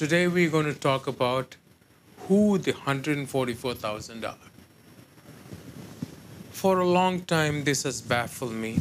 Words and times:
Today 0.00 0.28
we're 0.28 0.48
going 0.48 0.64
to 0.64 0.72
talk 0.72 1.06
about 1.06 1.56
who 2.20 2.56
the 2.56 2.72
144,000 2.72 4.24
are. 4.24 4.34
For 6.52 6.78
a 6.78 6.86
long 6.86 7.20
time, 7.20 7.64
this 7.64 7.82
has 7.82 8.00
baffled 8.00 8.54
me. 8.54 8.80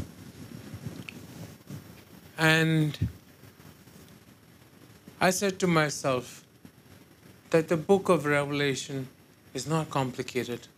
And 2.37 2.97
I 5.19 5.31
said 5.31 5.59
to 5.59 5.67
myself 5.67 6.45
that 7.49 7.67
the 7.67 7.75
book 7.75 8.07
of 8.07 8.25
Revelation 8.25 9.09
is 9.53 9.67
not 9.67 9.89
complicated. 9.89 10.69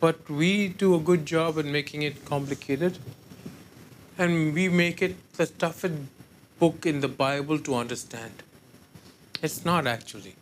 But 0.00 0.30
we 0.30 0.68
do 0.68 0.94
a 0.94 0.98
good 0.98 1.26
job 1.26 1.58
at 1.58 1.66
making 1.66 2.04
it 2.04 2.24
complicated. 2.24 2.96
And 4.16 4.54
we 4.54 4.70
make 4.70 5.02
it 5.02 5.16
the 5.34 5.44
toughest 5.44 5.96
book 6.58 6.86
in 6.86 7.02
the 7.02 7.08
Bible 7.08 7.58
to 7.58 7.74
understand. 7.74 8.44
It's 9.46 9.64
not 9.64 9.86
actually. 9.86 10.34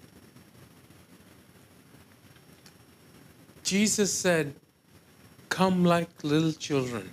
Jesus 3.63 4.11
said, 4.11 4.55
Come 5.51 5.85
like 5.85 6.09
little 6.23 6.53
children. 6.53 7.11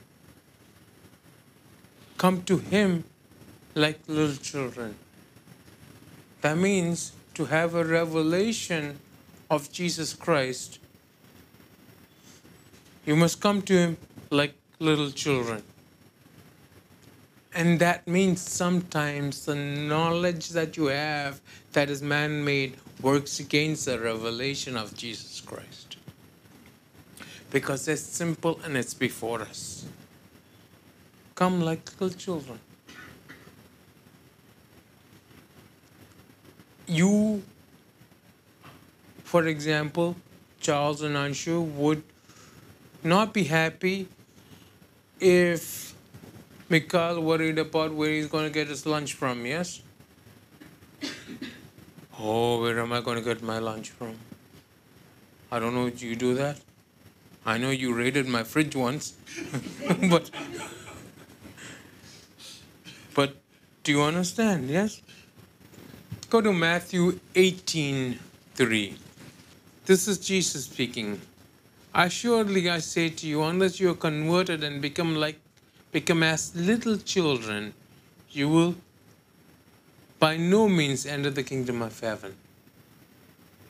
Come 2.18 2.44
to 2.44 2.59
Him 2.59 3.04
like 3.76 3.99
little 4.08 4.38
children. 4.38 4.96
That 6.40 6.58
means 6.58 7.12
to 7.34 7.44
have 7.44 7.76
a 7.76 7.84
revelation 7.84 8.98
of 9.49 9.70
Jesus 9.70 10.13
Christ, 10.13 10.80
you 13.05 13.18
must 13.18 13.41
come 13.41 13.62
to 13.63 13.73
Him 13.73 13.98
like 14.30 14.54
little 14.80 15.12
children. 15.12 15.62
And 17.54 17.80
that 17.80 18.07
means 18.07 18.41
sometimes 18.41 19.46
the 19.46 19.55
knowledge 19.55 20.49
that 20.49 20.77
you 20.77 20.85
have 20.85 21.41
that 21.74 21.90
is 21.90 22.02
man 22.02 22.46
made 22.46 22.77
works 23.02 23.40
against 23.40 23.85
the 23.85 23.99
revelation 23.99 24.77
of 24.77 24.96
Jesus 24.96 25.41
Christ. 25.41 25.98
Because 27.49 27.88
it's 27.90 28.02
simple 28.02 28.60
and 28.63 28.77
it's 28.77 28.94
before 28.94 29.41
us. 29.41 29.85
Come 31.35 31.62
like 31.62 31.91
little 31.99 32.18
children. 32.18 32.60
You, 36.88 37.44
for 39.24 39.48
example, 39.48 40.16
Charles 40.62 41.02
and 41.02 41.16
Anshu 41.16 41.66
would 41.74 42.04
not 43.04 43.34
be 43.34 43.44
happy 43.44 44.07
if 45.20 45.91
Mikhail 46.72 47.20
worried 47.20 47.60
about 47.60 47.94
where 47.94 48.12
he's 48.12 48.27
going 48.27 48.46
to 48.46 48.50
get 48.50 48.70
his 48.70 48.86
lunch 48.86 49.14
from, 49.14 49.46
yes? 49.46 49.82
Oh, 52.18 52.62
where 52.62 52.80
am 52.80 52.94
I 52.94 53.02
going 53.02 53.18
to 53.18 53.24
get 53.24 53.44
my 53.44 53.60
lunch 53.60 53.90
from? 53.90 54.16
I 55.52 55.60
don't 55.60 55.76
know 55.76 55.88
if 55.88 56.02
you 56.02 56.16
do 56.16 56.34
that. 56.36 56.62
I 57.46 57.58
know 57.58 57.72
you 57.72 57.94
raided 57.94 58.26
my 58.26 58.44
fridge 58.44 58.74
once, 58.74 59.18
but 60.10 60.30
but 63.16 63.35
do 63.84 63.91
you 63.91 64.02
understand? 64.03 64.69
Yes. 64.69 65.02
Go 66.30 66.40
to 66.40 66.53
Matthew 66.53 67.19
18 67.35 68.18
3. 68.56 68.96
This 69.88 70.08
is 70.08 70.19
Jesus 70.19 70.66
speaking. 70.66 71.19
Assuredly 71.94 72.69
I 72.69 72.80
say 72.80 73.09
to 73.09 73.28
you, 73.28 73.44
unless 73.44 73.80
you 73.81 73.90
are 73.90 74.02
converted 74.09 74.63
and 74.63 74.81
become 74.81 75.16
like 75.16 75.41
become 75.92 76.24
as 76.24 76.56
little 76.56 76.97
children, 76.97 77.74
you 78.30 78.47
will 78.50 78.75
by 80.19 80.38
no 80.38 80.69
means 80.69 81.06
enter 81.06 81.31
the 81.31 81.44
kingdom 81.44 81.81
of 81.81 82.00
heaven. 82.00 82.35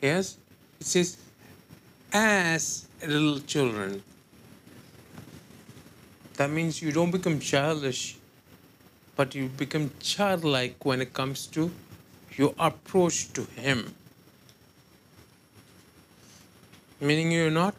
Yes? 0.02 0.38
It 0.80 0.86
says, 0.86 1.18
as 2.12 2.88
little 3.06 3.40
children. 3.40 4.04
That 6.36 6.50
means 6.50 6.82
you 6.82 6.92
don't 6.92 7.12
become 7.12 7.40
childish, 7.40 8.18
but 9.16 9.34
you 9.36 9.48
become 9.48 9.92
childlike 10.00 10.86
when 10.86 11.02
it 11.02 11.14
comes 11.14 11.48
to 11.48 11.72
your 12.36 12.54
approach 12.60 13.32
to 13.34 13.44
Him. 13.56 13.94
Meaning 17.00 17.32
you're 17.32 17.52
not 17.52 17.76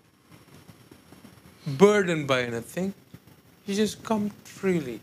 burdened 1.67 2.27
by 2.27 2.43
anything, 2.43 2.95
you 3.67 3.75
just 3.75 4.03
come 4.03 4.31
freely. 4.45 5.01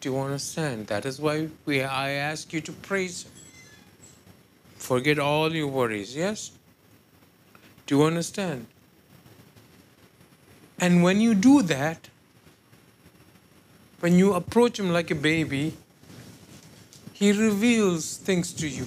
Do 0.00 0.12
you 0.12 0.18
understand? 0.18 0.86
That 0.88 1.06
is 1.06 1.20
why 1.20 1.48
we, 1.64 1.82
I 1.82 2.10
ask 2.10 2.52
you 2.52 2.60
to 2.60 2.72
praise 2.72 3.24
Him. 3.24 3.32
Forget 4.76 5.18
all 5.18 5.52
your 5.52 5.66
worries, 5.66 6.14
yes? 6.14 6.52
Do 7.86 7.98
you 7.98 8.04
understand? 8.04 8.66
And 10.78 11.02
when 11.02 11.20
you 11.20 11.34
do 11.34 11.62
that, 11.62 12.08
when 14.00 14.18
you 14.18 14.34
approach 14.34 14.78
him 14.78 14.92
like 14.92 15.10
a 15.10 15.14
baby, 15.14 15.74
he 17.12 17.32
reveals 17.32 18.18
things 18.18 18.52
to 18.52 18.68
you. 18.68 18.86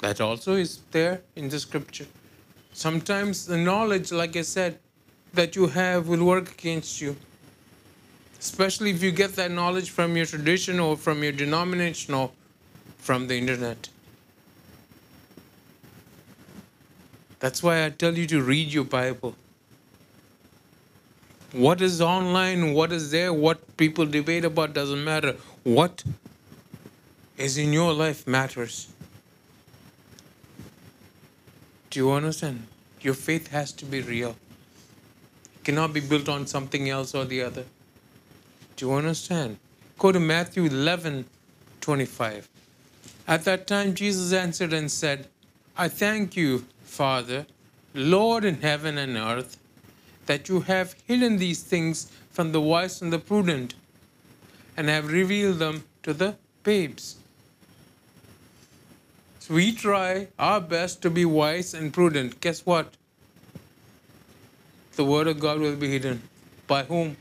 That 0.00 0.20
also 0.20 0.54
is 0.54 0.80
there 0.90 1.20
in 1.34 1.48
the 1.48 1.60
scripture. 1.60 2.06
Sometimes 2.72 3.46
the 3.46 3.56
knowledge, 3.56 4.12
like 4.12 4.36
I 4.36 4.42
said, 4.42 4.78
that 5.36 5.56
you 5.56 5.68
have 5.68 6.08
will 6.08 6.24
work 6.24 6.50
against 6.52 7.00
you. 7.00 7.16
Especially 8.38 8.90
if 8.90 9.02
you 9.02 9.10
get 9.10 9.36
that 9.36 9.50
knowledge 9.50 9.90
from 9.90 10.16
your 10.16 10.26
tradition 10.26 10.80
or 10.80 10.96
from 10.96 11.22
your 11.22 11.32
denomination 11.32 12.14
or 12.14 12.30
from 12.98 13.28
the 13.28 13.38
internet. 13.38 13.88
That's 17.38 17.62
why 17.62 17.84
I 17.84 17.90
tell 17.90 18.16
you 18.18 18.26
to 18.26 18.42
read 18.42 18.72
your 18.72 18.84
Bible. 18.84 19.34
What 21.52 21.80
is 21.80 22.00
online, 22.00 22.74
what 22.74 22.92
is 22.92 23.10
there, 23.10 23.32
what 23.32 23.76
people 23.76 24.04
debate 24.04 24.44
about 24.44 24.74
doesn't 24.74 25.04
matter. 25.04 25.36
What 25.62 26.02
is 27.38 27.58
in 27.58 27.72
your 27.72 27.92
life 27.92 28.26
matters. 28.26 28.88
Do 31.90 32.00
you 32.00 32.12
understand? 32.12 32.66
Your 33.00 33.14
faith 33.14 33.48
has 33.48 33.72
to 33.72 33.84
be 33.84 34.00
real. 34.00 34.36
Cannot 35.66 35.92
be 35.92 35.98
built 35.98 36.28
on 36.28 36.46
something 36.46 36.88
else 36.88 37.12
or 37.12 37.24
the 37.24 37.42
other. 37.42 37.64
Do 38.76 38.86
you 38.86 38.92
understand? 38.94 39.58
Go 39.98 40.12
to 40.12 40.20
Matthew 40.20 40.66
11 40.66 41.24
25. 41.80 42.48
At 43.26 43.44
that 43.46 43.66
time, 43.66 43.92
Jesus 43.96 44.32
answered 44.32 44.72
and 44.72 44.88
said, 44.88 45.26
I 45.76 45.88
thank 45.88 46.36
you, 46.36 46.66
Father, 46.84 47.46
Lord 47.94 48.44
in 48.44 48.60
heaven 48.60 48.96
and 48.96 49.16
earth, 49.16 49.56
that 50.26 50.48
you 50.48 50.60
have 50.60 50.94
hidden 51.04 51.38
these 51.38 51.64
things 51.64 52.12
from 52.30 52.52
the 52.52 52.60
wise 52.60 53.02
and 53.02 53.12
the 53.12 53.18
prudent, 53.18 53.74
and 54.76 54.88
have 54.88 55.10
revealed 55.10 55.58
them 55.58 55.82
to 56.04 56.12
the 56.12 56.36
babes. 56.62 57.16
So 59.40 59.54
we 59.54 59.72
try 59.72 60.28
our 60.38 60.60
best 60.60 61.02
to 61.02 61.10
be 61.10 61.24
wise 61.24 61.74
and 61.74 61.92
prudent. 61.92 62.40
Guess 62.40 62.64
what? 62.64 62.94
The 64.96 65.04
Word 65.04 65.26
of 65.28 65.38
God 65.38 65.60
will 65.60 65.76
be 65.76 65.90
hidden. 65.90 66.22
By 66.66 66.84
whom? 66.84 67.16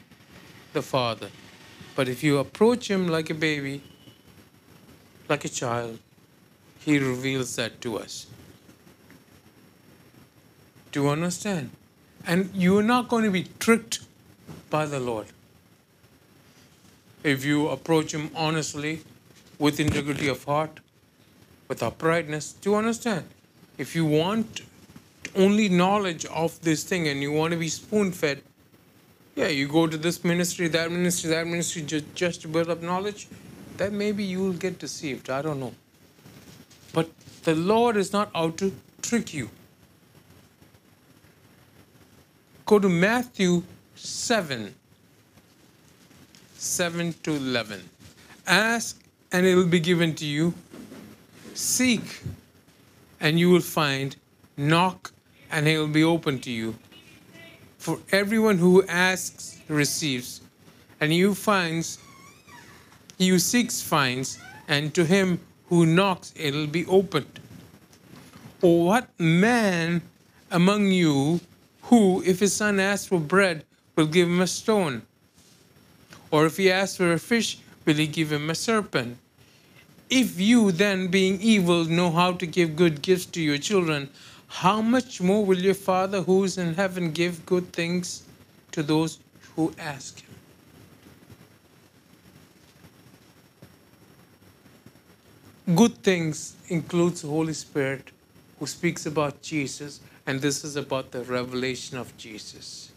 The 0.73 0.81
Father. 0.81 1.29
But 1.95 2.07
if 2.07 2.23
you 2.23 2.37
approach 2.37 2.89
Him 2.89 3.07
like 3.07 3.29
a 3.29 3.33
baby, 3.33 3.81
like 5.29 5.45
a 5.45 5.49
child, 5.49 5.99
He 6.79 6.97
reveals 6.97 7.55
that 7.57 7.81
to 7.81 7.97
us. 7.97 8.27
Do 10.91 11.03
you 11.03 11.09
understand? 11.09 11.71
And 12.25 12.49
you're 12.53 12.83
not 12.83 13.09
going 13.09 13.25
to 13.25 13.31
be 13.31 13.47
tricked 13.59 13.99
by 14.69 14.85
the 14.85 14.99
Lord. 14.99 15.27
If 17.23 17.43
you 17.43 17.67
approach 17.67 18.13
Him 18.13 18.31
honestly, 18.35 19.01
with 19.59 19.79
integrity 19.79 20.27
of 20.27 20.43
heart, 20.45 20.79
with 21.67 21.83
uprightness, 21.83 22.53
do 22.53 22.71
you 22.71 22.75
understand? 22.77 23.25
If 23.77 23.95
you 23.95 24.05
want 24.05 24.61
only 25.35 25.69
knowledge 25.69 26.25
of 26.25 26.59
this 26.61 26.83
thing 26.83 27.07
and 27.07 27.21
you 27.21 27.31
want 27.31 27.51
to 27.51 27.57
be 27.57 27.67
spoon 27.67 28.11
fed, 28.11 28.41
yeah, 29.35 29.47
you 29.47 29.67
go 29.67 29.85
to 29.85 29.97
this 29.97 30.23
ministry, 30.23 30.67
that 30.69 30.91
ministry, 30.91 31.29
that 31.29 31.45
ministry 31.45 31.81
just, 31.81 32.15
just 32.15 32.41
to 32.43 32.47
build 32.47 32.69
up 32.69 32.81
knowledge, 32.81 33.27
then 33.77 33.97
maybe 33.97 34.23
you 34.23 34.39
will 34.39 34.53
get 34.53 34.79
deceived. 34.79 35.29
I 35.29 35.41
don't 35.41 35.59
know. 35.59 35.73
But 36.93 37.09
the 37.43 37.55
Lord 37.55 37.97
is 37.97 38.13
not 38.13 38.29
out 38.33 38.57
to 38.57 38.73
trick 39.01 39.33
you. 39.33 39.49
Go 42.65 42.79
to 42.79 42.89
Matthew 42.89 43.63
7 43.95 44.73
7 46.57 47.13
to 47.21 47.35
11. 47.35 47.89
Ask 48.47 48.99
and 49.31 49.45
it 49.45 49.55
will 49.55 49.67
be 49.67 49.79
given 49.79 50.15
to 50.15 50.25
you. 50.25 50.53
Seek 51.53 52.21
and 53.19 53.39
you 53.39 53.51
will 53.51 53.61
find. 53.61 54.15
Knock 54.57 55.11
and 55.51 55.67
it 55.67 55.77
will 55.77 55.87
be 55.87 56.03
open 56.03 56.39
to 56.39 56.51
you. 56.51 56.75
For 57.77 57.99
everyone 58.11 58.57
who 58.57 58.83
asks 58.87 59.59
receives, 59.67 60.41
and 60.99 61.13
you 61.13 61.35
finds, 61.35 61.99
he 63.17 63.29
who 63.29 63.39
seeks 63.39 63.81
finds, 63.81 64.39
and 64.67 64.93
to 64.95 65.05
him 65.05 65.39
who 65.69 65.85
knocks 65.85 66.33
it'll 66.35 66.67
be 66.67 66.85
opened. 66.85 67.39
Or 68.61 68.85
what 68.85 69.09
man 69.19 70.01
among 70.51 70.87
you 70.87 71.39
who, 71.83 72.23
if 72.25 72.39
his 72.39 72.55
son 72.55 72.79
asks 72.79 73.07
for 73.07 73.19
bread, 73.19 73.65
will 73.95 74.07
give 74.07 74.27
him 74.27 74.41
a 74.41 74.47
stone? 74.47 75.03
Or 76.31 76.45
if 76.45 76.57
he 76.57 76.71
asks 76.71 76.97
for 76.97 77.13
a 77.13 77.19
fish, 77.19 77.59
will 77.85 77.95
he 77.95 78.07
give 78.07 78.31
him 78.31 78.49
a 78.49 78.55
serpent? 78.55 79.17
If 80.09 80.39
you 80.39 80.71
then, 80.71 81.07
being 81.07 81.39
evil, 81.41 81.85
know 81.85 82.11
how 82.11 82.33
to 82.33 82.45
give 82.45 82.75
good 82.75 83.01
gifts 83.01 83.25
to 83.27 83.41
your 83.41 83.57
children, 83.57 84.09
how 84.55 84.81
much 84.81 85.19
more 85.19 85.43
will 85.43 85.57
your 85.59 85.73
Father 85.73 86.21
who 86.21 86.45
is 86.45 86.57
in 86.57 86.75
heaven 86.75 87.11
give 87.11 87.45
good 87.45 87.73
things 87.73 88.23
to 88.71 88.81
those 88.81 89.19
who 89.55 89.73
ask 89.77 90.21
him? 90.21 90.33
Good 95.75 95.97
things 96.03 96.55
includes 96.69 97.21
the 97.23 97.27
Holy 97.27 97.51
Spirit 97.51 98.11
who 98.57 98.65
speaks 98.65 99.05
about 99.05 99.41
Jesus, 99.41 99.99
and 100.25 100.39
this 100.39 100.63
is 100.63 100.77
about 100.77 101.11
the 101.11 101.23
revelation 101.25 101.97
of 101.97 102.15
Jesus. 102.15 102.93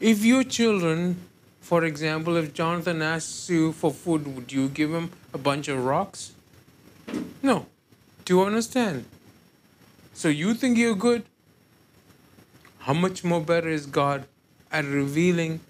If 0.00 0.24
your 0.24 0.42
children, 0.42 1.16
for 1.60 1.84
example, 1.84 2.36
if 2.36 2.54
Jonathan 2.54 3.02
asks 3.02 3.48
you 3.48 3.72
for 3.72 3.92
food, 3.92 4.26
would 4.34 4.50
you 4.50 4.68
give 4.68 4.90
him 4.90 5.12
a 5.32 5.38
bunch 5.38 5.68
of 5.68 5.84
rocks? 5.84 6.32
No. 7.40 7.66
Do 8.24 8.38
you 8.38 8.42
understand? 8.42 9.04
So 10.14 10.28
you 10.28 10.54
think 10.54 10.78
you're 10.78 10.94
good? 10.94 11.24
How 12.78 12.94
much 12.94 13.24
more 13.24 13.40
better 13.40 13.68
is 13.68 13.86
God 13.86 14.26
at 14.70 14.84
revealing 14.84 15.60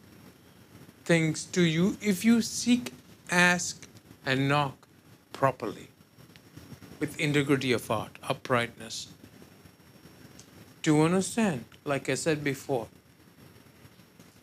things 1.04 1.44
to 1.46 1.62
you 1.62 1.96
if 2.02 2.24
you 2.26 2.42
seek, 2.42 2.92
ask, 3.30 3.88
and 4.26 4.46
knock 4.48 4.86
properly 5.32 5.88
with 7.00 7.18
integrity 7.18 7.72
of 7.72 7.86
heart, 7.86 8.18
uprightness? 8.22 9.08
Do 10.82 10.96
you 10.96 11.02
understand? 11.02 11.64
Like 11.84 12.10
I 12.10 12.14
said 12.14 12.44
before, 12.44 12.88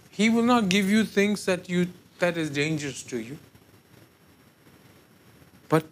He 0.09 0.29
will 0.29 0.43
not 0.43 0.67
give 0.67 0.89
you 0.89 1.05
things 1.05 1.45
that 1.45 1.69
you 1.69 1.87
that 2.17 2.37
is 2.37 2.49
dangerous 2.49 3.03
to 3.03 3.19
you. 3.19 3.37
But 5.69 5.85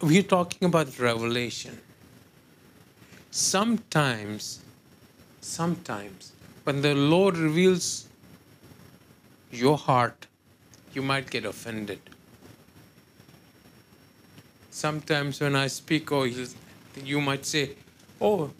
we're 0.00 0.22
talking 0.22 0.66
about 0.66 0.98
revelation. 0.98 1.78
Sometimes, 3.38 4.58
sometimes, 5.40 6.32
when 6.64 6.82
the 6.82 6.92
Lord 6.96 7.36
reveals 7.36 8.08
your 9.52 9.78
heart, 9.78 10.26
you 10.92 11.02
might 11.02 11.30
get 11.30 11.44
offended. 11.44 12.00
Sometimes 14.72 15.40
when 15.40 15.54
I 15.54 15.68
speak, 15.68 16.10
oh, 16.10 16.24
you 17.04 17.20
might 17.20 17.46
say, 17.46 17.76
oh, 18.20 18.50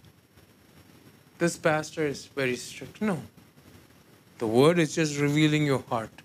this 1.39 1.57
pastor 1.57 2.07
is 2.07 2.27
very 2.27 2.55
strict. 2.55 3.03
No. 3.03 3.21
The 4.39 4.47
word 4.47 4.79
is 4.79 4.95
just 4.95 5.19
revealing 5.19 5.67
your 5.67 5.83
heart. 5.91 6.23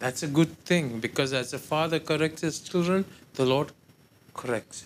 That's 0.00 0.22
a 0.22 0.28
good 0.28 0.54
thing 0.66 1.00
because 1.00 1.32
as 1.32 1.54
a 1.54 1.58
father 1.58 1.98
corrects 1.98 2.42
his 2.42 2.60
children, 2.60 3.06
the 3.34 3.46
Lord 3.46 3.72
corrects. 4.34 4.84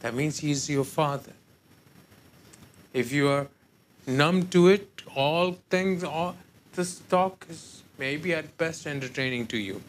That 0.00 0.14
means 0.14 0.38
He 0.38 0.50
is 0.50 0.68
your 0.68 0.84
father. 0.84 1.32
If 2.92 3.12
you 3.12 3.28
are 3.28 3.48
numb 4.06 4.46
to 4.48 4.68
it, 4.68 5.02
all 5.14 5.58
things, 5.70 6.04
all 6.04 6.36
this 6.74 7.00
talk 7.10 7.46
is 7.48 7.82
maybe 7.98 8.34
at 8.34 8.56
best 8.58 8.86
entertaining 8.86 9.46
to 9.48 9.58
you. 9.58 9.82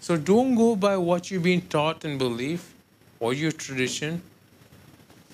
So 0.00 0.16
don't 0.16 0.54
go 0.54 0.76
by 0.76 0.96
what 0.96 1.30
you've 1.30 1.42
been 1.42 1.62
taught 1.62 2.04
and 2.04 2.18
believe, 2.18 2.72
or 3.18 3.32
your 3.34 3.50
tradition, 3.50 4.22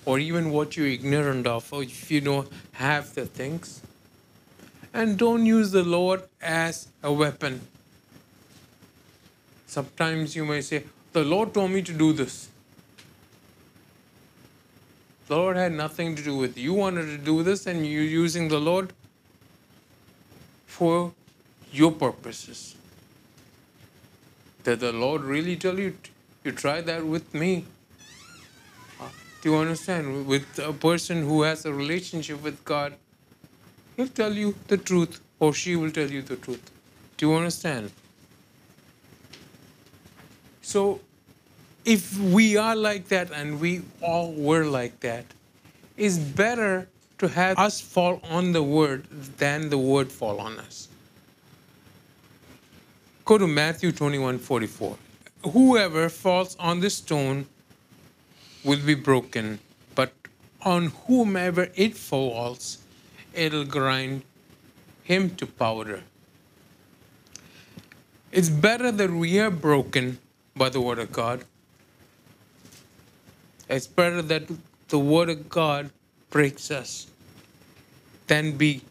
or 0.05 0.19
even 0.19 0.49
what 0.49 0.75
you're 0.75 0.87
ignorant 0.87 1.45
of, 1.45 1.71
or 1.71 1.83
if 1.83 2.09
you 2.09 2.21
don't 2.21 2.49
have 2.71 3.13
the 3.13 3.25
things. 3.25 3.81
And 4.93 5.17
don't 5.17 5.45
use 5.45 5.71
the 5.71 5.83
Lord 5.83 6.23
as 6.41 6.87
a 7.03 7.11
weapon. 7.11 7.61
Sometimes 9.67 10.35
you 10.35 10.45
may 10.45 10.61
say, 10.61 10.83
The 11.13 11.23
Lord 11.23 11.53
told 11.53 11.71
me 11.71 11.81
to 11.83 11.93
do 11.93 12.11
this. 12.11 12.49
The 15.27 15.35
Lord 15.37 15.55
had 15.55 15.71
nothing 15.71 16.15
to 16.15 16.23
do 16.23 16.35
with 16.35 16.57
you 16.57 16.73
wanted 16.73 17.05
to 17.05 17.17
do 17.17 17.43
this 17.43 17.67
and 17.67 17.85
you're 17.85 18.03
using 18.03 18.47
the 18.47 18.59
Lord 18.59 18.93
for 20.65 21.13
your 21.71 21.91
purposes. 21.91 22.75
Did 24.63 24.79
the 24.79 24.91
Lord 24.91 25.21
really 25.21 25.55
tell 25.55 25.79
you 25.79 25.95
you 26.43 26.51
try 26.51 26.81
that 26.81 27.05
with 27.05 27.33
me? 27.33 27.65
Do 29.41 29.51
you 29.51 29.57
understand? 29.57 30.25
With 30.25 30.57
a 30.57 30.73
person 30.73 31.23
who 31.23 31.41
has 31.43 31.65
a 31.65 31.73
relationship 31.73 32.41
with 32.41 32.63
God, 32.65 32.93
he'll 33.97 34.07
tell 34.07 34.33
you 34.33 34.55
the 34.67 34.77
truth, 34.77 35.19
or 35.39 35.53
she 35.53 35.75
will 35.75 35.91
tell 35.91 36.09
you 36.09 36.21
the 36.21 36.37
truth. 36.37 36.71
Do 37.17 37.27
you 37.27 37.35
understand? 37.35 37.91
So, 40.63 41.01
if 41.83 42.17
we 42.17 42.55
are 42.55 42.75
like 42.75 43.09
that 43.09 43.31
and 43.31 43.59
we 43.59 43.81
all 44.01 44.31
were 44.31 44.63
like 44.63 45.01
that, 45.01 45.25
it's 45.97 46.17
better 46.17 46.87
to 47.19 47.27
have 47.27 47.59
us 47.59 47.81
fall 47.81 48.21
on 48.29 48.53
the 48.53 48.63
word 48.63 49.05
than 49.37 49.69
the 49.69 49.77
word 49.77 50.09
fall 50.11 50.39
on 50.39 50.57
us. 50.59 50.87
Go 53.25 53.37
to 53.37 53.45
Matthew 53.45 53.91
21 53.91 54.39
44. 54.39 54.97
Whoever 55.51 56.07
falls 56.07 56.55
on 56.57 56.79
the 56.79 56.89
stone 56.89 57.45
will 58.63 58.79
be 58.79 58.95
broken, 58.95 59.59
but 59.95 60.13
on 60.61 60.87
whomever 61.07 61.67
it 61.75 61.95
falls, 61.97 62.77
it'll 63.33 63.65
grind 63.65 64.23
him 65.03 65.35
to 65.35 65.45
powder. 65.45 66.03
It's 68.31 68.49
better 68.49 68.91
that 68.91 69.11
we 69.11 69.39
are 69.39 69.51
broken 69.51 70.19
by 70.55 70.69
the 70.69 70.81
Word 70.81 70.99
of 70.99 71.11
God. 71.11 71.45
It's 73.69 73.87
better 73.87 74.21
that 74.21 74.43
the 74.89 74.99
Word 74.99 75.29
of 75.29 75.49
God 75.49 75.89
breaks 76.29 76.69
us 76.69 77.07
than 78.27 78.57
be 78.57 78.81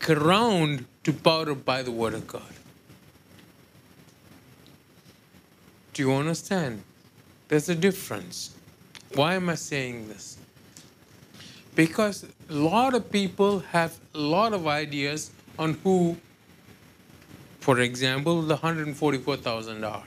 ground 0.00 0.86
to 1.04 1.12
powder 1.12 1.54
by 1.54 1.82
the 1.82 1.90
Word 1.90 2.14
of 2.14 2.26
God. 2.26 2.42
Do 5.92 6.02
you 6.02 6.12
understand? 6.12 6.82
There's 7.48 7.68
a 7.68 7.74
difference. 7.74 8.54
Why 9.14 9.34
am 9.34 9.50
I 9.50 9.56
saying 9.56 10.08
this? 10.08 10.38
Because 11.74 12.24
a 12.48 12.52
lot 12.52 12.94
of 12.94 13.10
people 13.10 13.60
have 13.60 13.98
a 14.14 14.18
lot 14.18 14.54
of 14.54 14.66
ideas 14.66 15.30
on 15.58 15.74
who, 15.84 16.16
for 17.60 17.80
example, 17.80 18.40
the 18.42 18.54
144,000 18.54 19.84
are. 19.84 20.04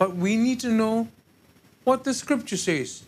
But 0.00 0.16
we 0.16 0.34
need 0.36 0.60
to 0.60 0.70
know 0.70 1.08
what 1.84 2.04
the 2.04 2.14
scripture 2.14 2.56
says. 2.56 3.02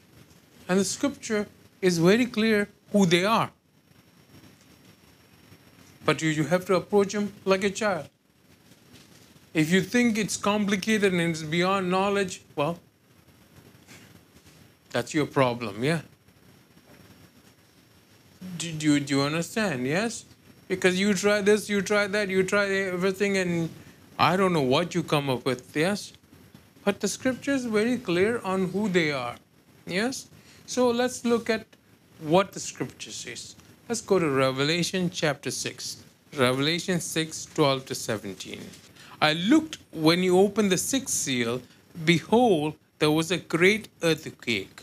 And 0.68 0.78
the 0.78 0.84
scripture 0.84 1.46
is 1.80 1.96
very 1.96 2.26
clear 2.26 2.68
who 2.92 3.06
they 3.06 3.25
are. 3.25 3.50
But 6.04 6.20
you, 6.20 6.28
you 6.28 6.44
have 6.44 6.66
to 6.66 6.75
approach 6.75 7.14
them 7.14 7.32
like 7.46 7.64
a 7.64 7.70
child. 7.70 8.11
If 9.54 9.72
you 9.72 9.80
think 9.80 10.18
it's 10.18 10.37
complicated 10.37 11.14
and 11.14 11.22
it's 11.22 11.42
beyond 11.42 11.90
knowledge, 11.90 12.42
well, 12.56 12.78
that's 14.90 15.14
your 15.14 15.25
problem, 15.25 15.82
yeah? 15.82 16.02
Do, 18.58 18.70
do, 18.70 19.00
do 19.00 19.16
you 19.16 19.22
understand? 19.22 19.87
Yes? 19.87 20.26
Because 20.68 21.00
you 21.00 21.14
try 21.14 21.40
this, 21.40 21.70
you 21.70 21.80
try 21.80 22.06
that, 22.06 22.28
you 22.28 22.42
try 22.42 22.66
everything, 22.66 23.38
and 23.38 23.70
I 24.18 24.37
don't 24.37 24.52
know 24.52 24.68
what 24.76 24.94
you 24.94 25.02
come 25.02 25.30
up 25.30 25.46
with, 25.46 25.75
yes? 25.75 26.12
But 26.85 27.01
the 27.01 27.09
scripture 27.09 27.53
is 27.53 27.65
very 27.67 27.97
clear 27.97 28.41
on 28.41 28.71
who 28.71 28.89
they 28.89 29.12
are, 29.12 29.37
yes? 29.87 30.29
So 30.67 30.91
let's 30.91 31.25
look 31.25 31.49
at 31.49 31.65
what 32.21 32.53
the 32.53 32.61
scripture 32.61 33.12
says. 33.12 33.55
Let's 33.89 34.01
go 34.01 34.19
to 34.19 34.29
Revelation 34.29 35.11
chapter 35.11 35.51
6. 35.51 36.03
Revelation 36.37 37.01
6 37.01 37.45
12 37.55 37.87
to 37.87 37.95
17. 37.95 38.61
I 39.21 39.35
looked 39.35 39.79
when 39.93 40.25
you 40.25 40.39
opened 40.39 40.73
the 40.73 40.79
sixth 40.79 41.15
seal, 41.15 41.62
behold, 42.05 42.75
there 42.99 43.12
was 43.12 43.31
a 43.31 43.37
great 43.37 43.89
earthquake, 44.03 44.83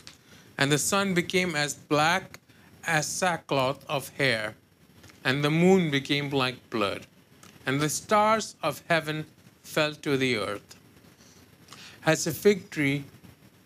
and 0.56 0.72
the 0.72 0.78
sun 0.78 1.12
became 1.12 1.54
as 1.54 1.74
black 1.74 2.40
as 2.86 3.06
sackcloth 3.06 3.84
of 3.88 4.08
hair, 4.10 4.54
and 5.24 5.44
the 5.44 5.50
moon 5.50 5.90
became 5.90 6.30
like 6.30 6.70
blood, 6.70 7.06
and 7.66 7.80
the 7.80 7.90
stars 7.90 8.56
of 8.62 8.82
heaven 8.88 9.26
fell 9.62 9.94
to 9.96 10.16
the 10.16 10.36
earth. 10.36 10.76
As 12.06 12.26
a 12.26 12.32
fig 12.32 12.70
tree 12.70 13.04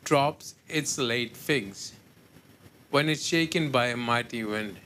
drops 0.02 0.56
its 0.68 0.98
late 0.98 1.36
figs 1.36 1.92
when 2.90 3.08
it's 3.08 3.24
shaken 3.24 3.70
by 3.70 3.86
a 3.86 3.96
mighty 3.96 4.42
wind, 4.42 4.76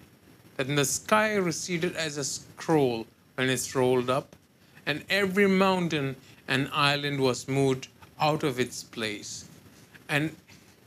then 0.59 0.75
the 0.75 0.85
sky 0.85 1.35
receded 1.35 1.97
as 1.97 2.19
a 2.19 2.25
scroll 2.25 3.07
when 3.37 3.49
it's 3.49 3.75
rolled 3.75 4.11
up, 4.11 4.37
and 4.85 5.03
every 5.09 5.49
mountain 5.49 6.17
and 6.47 6.69
island 6.75 7.21
was 7.21 7.49
moved 7.49 7.89
out 8.21 8.43
of 8.43 8.61
its 8.61 8.83
place. 8.83 9.47
And 10.11 10.37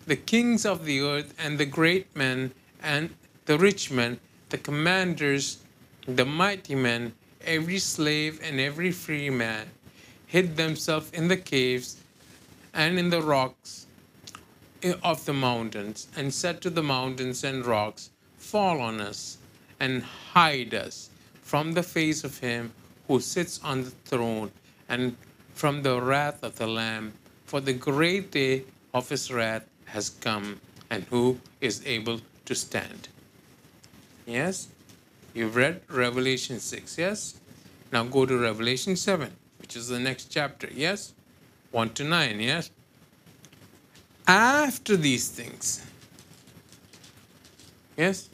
the 0.05 0.15
kings 0.15 0.63
of 0.63 0.85
the 0.85 1.01
earth, 1.01 1.33
and 1.39 1.57
the 1.57 1.65
great 1.65 2.15
men, 2.15 2.51
and 2.83 3.09
the 3.45 3.57
rich 3.57 3.89
men, 3.89 4.19
the 4.49 4.59
commanders, 4.59 5.57
the 6.05 6.25
mighty 6.25 6.75
men, 6.75 7.13
every 7.43 7.79
slave 7.79 8.39
and 8.43 8.59
every 8.59 8.91
free 8.91 9.31
man, 9.31 9.67
hid 10.27 10.57
themselves 10.57 11.11
in 11.11 11.27
the 11.27 11.37
caves 11.37 11.97
and 12.73 12.97
in 12.97 13.09
the 13.09 13.21
rocks 13.21 13.87
eh, 14.83 14.93
of 15.03 15.25
the 15.25 15.33
mountains, 15.33 16.07
and 16.15 16.33
said 16.33 16.61
to 16.61 16.69
the 16.69 16.83
mountains 16.83 17.43
and 17.43 17.65
rocks, 17.65 18.09
Fall 18.37 18.81
on 18.81 18.99
us 18.99 19.37
and 19.79 20.03
hide 20.33 20.73
us 20.73 21.09
from 21.41 21.73
the 21.73 21.83
face 21.83 22.23
of 22.23 22.37
him 22.39 22.71
who 23.07 23.19
sits 23.19 23.59
on 23.63 23.83
the 23.83 23.89
throne 24.05 24.51
and 24.89 25.15
from 25.53 25.83
the 25.83 26.01
wrath 26.01 26.43
of 26.43 26.55
the 26.57 26.67
Lamb. 26.67 27.13
For 27.45 27.59
the 27.59 27.73
great 27.73 28.31
day 28.31 28.63
of 28.93 29.09
his 29.09 29.31
wrath 29.31 29.67
has 29.85 30.09
come, 30.09 30.61
and 30.89 31.03
who 31.05 31.39
is 31.59 31.85
able 31.85 32.21
to 32.45 32.55
stand? 32.55 33.09
Yes? 34.25 34.69
You've 35.33 35.55
read 35.55 35.81
Revelation 35.89 36.59
6, 36.59 36.97
yes? 36.97 37.39
Now 37.91 38.03
go 38.03 38.25
to 38.25 38.37
Revelation 38.37 38.95
7, 38.95 39.31
which 39.59 39.75
is 39.75 39.89
the 39.89 39.99
next 39.99 40.25
chapter, 40.25 40.69
yes? 40.73 41.13
1 41.71 41.89
to 41.91 42.03
9, 42.03 42.39
yes? 42.39 42.69
After 44.27 44.97
these 44.97 45.29
things, 45.29 45.85
yes? 47.97 48.29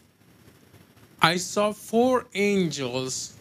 I 1.22 1.38
saw 1.38 1.72
four 1.72 2.26
angels 2.36 3.34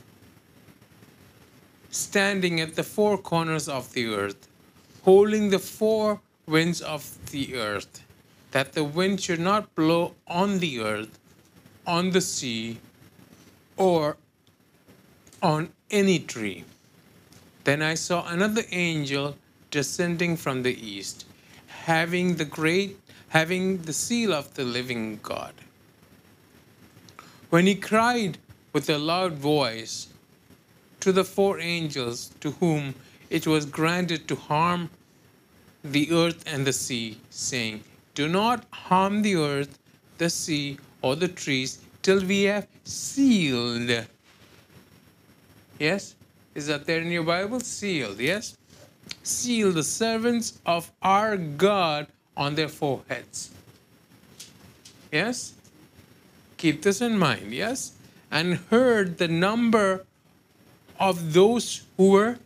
standing 1.90 2.60
at 2.60 2.74
the 2.74 2.82
four 2.82 3.16
corners 3.18 3.68
of 3.68 3.92
the 3.92 4.06
earth, 4.14 4.48
holding 5.02 5.50
the 5.50 5.58
four 5.58 6.20
winds 6.46 6.80
of 6.80 7.16
the 7.30 7.56
earth, 7.56 8.04
that 8.50 8.72
the 8.72 8.84
wind 8.84 9.20
should 9.20 9.40
not 9.40 9.74
blow 9.74 10.14
on 10.26 10.58
the 10.58 10.80
earth, 10.80 11.18
on 11.86 12.10
the 12.10 12.20
sea, 12.20 12.78
or 13.76 14.16
on 15.42 15.70
any 15.90 16.18
tree. 16.18 16.64
Then 17.64 17.82
I 17.82 17.94
saw 17.94 18.26
another 18.28 18.62
angel 18.70 19.36
descending 19.76 20.38
from 20.38 20.62
the 20.62 20.75
east, 20.95 21.26
having 21.66 22.37
the 22.37 22.50
great 22.59 22.97
having 23.28 23.83
the 23.83 23.92
seal 23.92 24.33
of 24.33 24.54
the 24.54 24.64
living 24.64 25.18
God. 25.23 25.52
When 27.50 27.66
he 27.66 27.75
cried 27.75 28.38
with 28.73 28.88
a 28.88 28.99
loud 28.99 29.35
voice 29.35 30.09
to 31.00 31.12
the 31.12 31.25
four 31.25 31.61
angels 31.61 32.30
to 32.40 32.52
whom 32.52 32.95
it 33.28 33.47
was 33.47 33.66
granted 33.66 34.26
to 34.28 34.37
harm 34.37 34.88
the 35.85 36.11
earth 36.12 36.42
and 36.47 36.66
the 36.66 36.73
sea, 36.73 37.18
saying, 37.30 37.83
Do 38.14 38.28
not 38.28 38.64
harm 38.71 39.23
the 39.23 39.37
earth, 39.37 39.78
the 40.18 40.30
sea, 40.30 40.78
or 41.02 41.16
the 41.16 41.28
trees 41.28 41.80
till 42.02 42.25
we 42.25 42.45
have 42.45 42.66
sealed. 42.85 44.06
Yes? 45.78 46.14
Is 46.54 46.66
that 46.68 46.87
there 46.87 47.02
in 47.02 47.11
your 47.11 47.25
Bible? 47.25 47.61
Sealed, 47.61 48.18
yes? 48.18 48.56
Seal 49.22 49.72
the 49.72 49.82
servants 49.82 50.60
of 50.66 50.92
our 51.02 51.36
God 51.36 52.06
on 52.36 52.54
their 52.54 52.68
foreheads. 52.68 53.50
Yes? 55.10 55.54
Keep 56.56 56.82
this 56.82 57.00
in 57.00 57.18
mind, 57.18 57.52
yes? 57.52 57.92
And 58.30 58.58
heard 58.70 59.18
the 59.18 59.26
number 59.28 60.04
of 60.98 61.32
those 61.32 61.84
who 61.96 62.10
were 62.10 62.38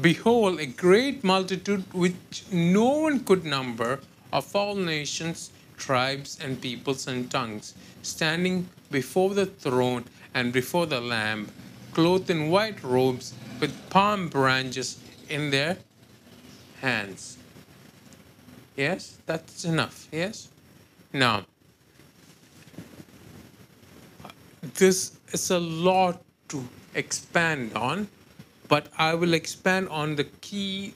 Behold, 0.00 0.58
a 0.58 0.66
great 0.66 1.22
multitude 1.22 1.84
which 1.92 2.44
no 2.50 2.98
one 2.98 3.20
could 3.20 3.44
number 3.44 4.00
of 4.32 4.56
all 4.56 4.74
nations, 4.74 5.50
tribes, 5.76 6.38
and 6.42 6.60
peoples 6.60 7.06
and 7.06 7.30
tongues, 7.30 7.74
standing 8.02 8.68
before 8.90 9.34
the 9.34 9.46
throne 9.46 10.04
and 10.34 10.52
before 10.52 10.86
the 10.86 11.00
Lamb, 11.00 11.48
clothed 11.92 12.30
in 12.30 12.50
white 12.50 12.82
robes 12.82 13.32
with 13.60 13.72
palm 13.90 14.28
branches 14.28 14.98
in 15.28 15.50
their 15.50 15.76
hands. 16.80 17.38
Yes, 18.76 19.18
that's 19.26 19.64
enough. 19.64 20.08
Yes? 20.12 20.48
Now, 21.12 21.46
this 24.74 25.16
is 25.32 25.50
a 25.50 25.58
lot 25.58 26.22
to 26.48 26.62
expand 26.96 27.74
on, 27.76 28.08
but 28.68 28.88
I 28.98 29.14
will 29.14 29.34
expand 29.34 29.88
on 29.90 30.16
the 30.16 30.24
key 30.24 30.94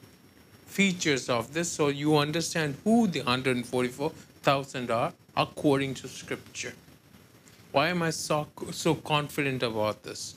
features 0.66 1.28
of 1.28 1.52
this 1.52 1.70
so 1.70 1.88
you 1.88 2.16
understand 2.16 2.76
who 2.84 3.06
the 3.06 3.20
144,000 3.20 4.90
are 4.90 5.12
according 5.36 5.94
to 5.94 6.08
Scripture. 6.08 6.72
Why 7.72 7.88
am 7.88 8.02
I 8.02 8.10
so, 8.10 8.48
so 8.72 8.94
confident 8.94 9.62
about 9.62 10.02
this? 10.02 10.36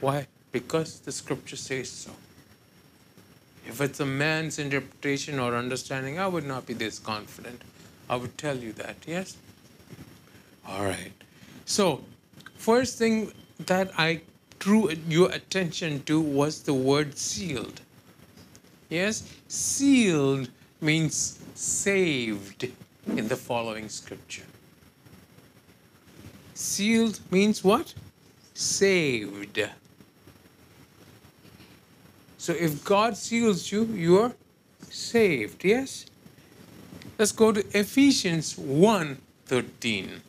Why? 0.00 0.26
Because 0.52 1.00
the 1.00 1.12
Scripture 1.12 1.56
says 1.56 1.90
so. 1.90 2.12
If 3.66 3.80
it's 3.80 4.00
a 4.00 4.06
man's 4.06 4.58
interpretation 4.58 5.38
or 5.38 5.54
understanding, 5.56 6.18
I 6.18 6.26
would 6.26 6.44
not 6.44 6.66
be 6.66 6.74
this 6.74 6.98
confident. 6.98 7.62
I 8.10 8.16
would 8.16 8.36
tell 8.36 8.56
you 8.56 8.72
that, 8.74 8.96
yes? 9.06 9.36
All 10.66 10.84
right. 10.84 11.12
So, 11.64 12.02
first 12.56 12.98
thing 12.98 13.32
that 13.66 13.92
I 13.96 14.20
drew 14.62 14.88
your 15.08 15.28
attention 15.32 16.04
to 16.04 16.20
was 16.20 16.62
the 16.62 16.72
word 16.72 17.18
sealed. 17.18 17.80
Yes? 18.88 19.28
Sealed 19.48 20.48
means 20.80 21.40
saved 21.56 22.70
in 23.16 23.26
the 23.26 23.34
following 23.34 23.88
scripture. 23.88 24.46
Sealed 26.54 27.18
means 27.32 27.64
what? 27.64 27.92
saved. 28.54 29.58
So 32.38 32.52
if 32.52 32.84
God 32.84 33.16
seals 33.16 33.72
you, 33.72 33.84
you're 33.84 34.32
saved. 34.90 35.64
Yes? 35.64 36.06
Let's 37.18 37.32
go 37.32 37.50
to 37.50 37.64
Ephesians 37.76 38.54
1:13. 38.54 40.22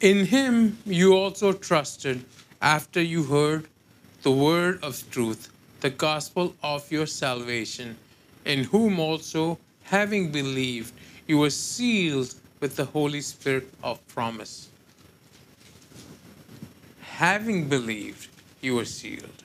In 0.00 0.26
him 0.26 0.78
you 0.84 1.14
also 1.14 1.52
trusted 1.52 2.24
after 2.60 3.00
you 3.00 3.24
heard 3.24 3.68
the 4.22 4.30
word 4.30 4.82
of 4.82 5.02
truth, 5.10 5.50
the 5.80 5.90
gospel 5.90 6.54
of 6.62 6.90
your 6.90 7.06
salvation, 7.06 7.96
in 8.44 8.64
whom 8.64 8.98
also, 8.98 9.58
having 9.84 10.30
believed, 10.30 10.92
you 11.26 11.38
were 11.38 11.50
sealed 11.50 12.34
with 12.60 12.76
the 12.76 12.84
Holy 12.84 13.20
Spirit 13.20 13.68
of 13.82 14.04
promise. 14.08 14.68
Having 17.00 17.68
believed, 17.68 18.28
you 18.60 18.74
were 18.74 18.84
sealed. 18.84 19.42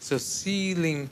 So, 0.00 0.18
sealing, 0.18 1.08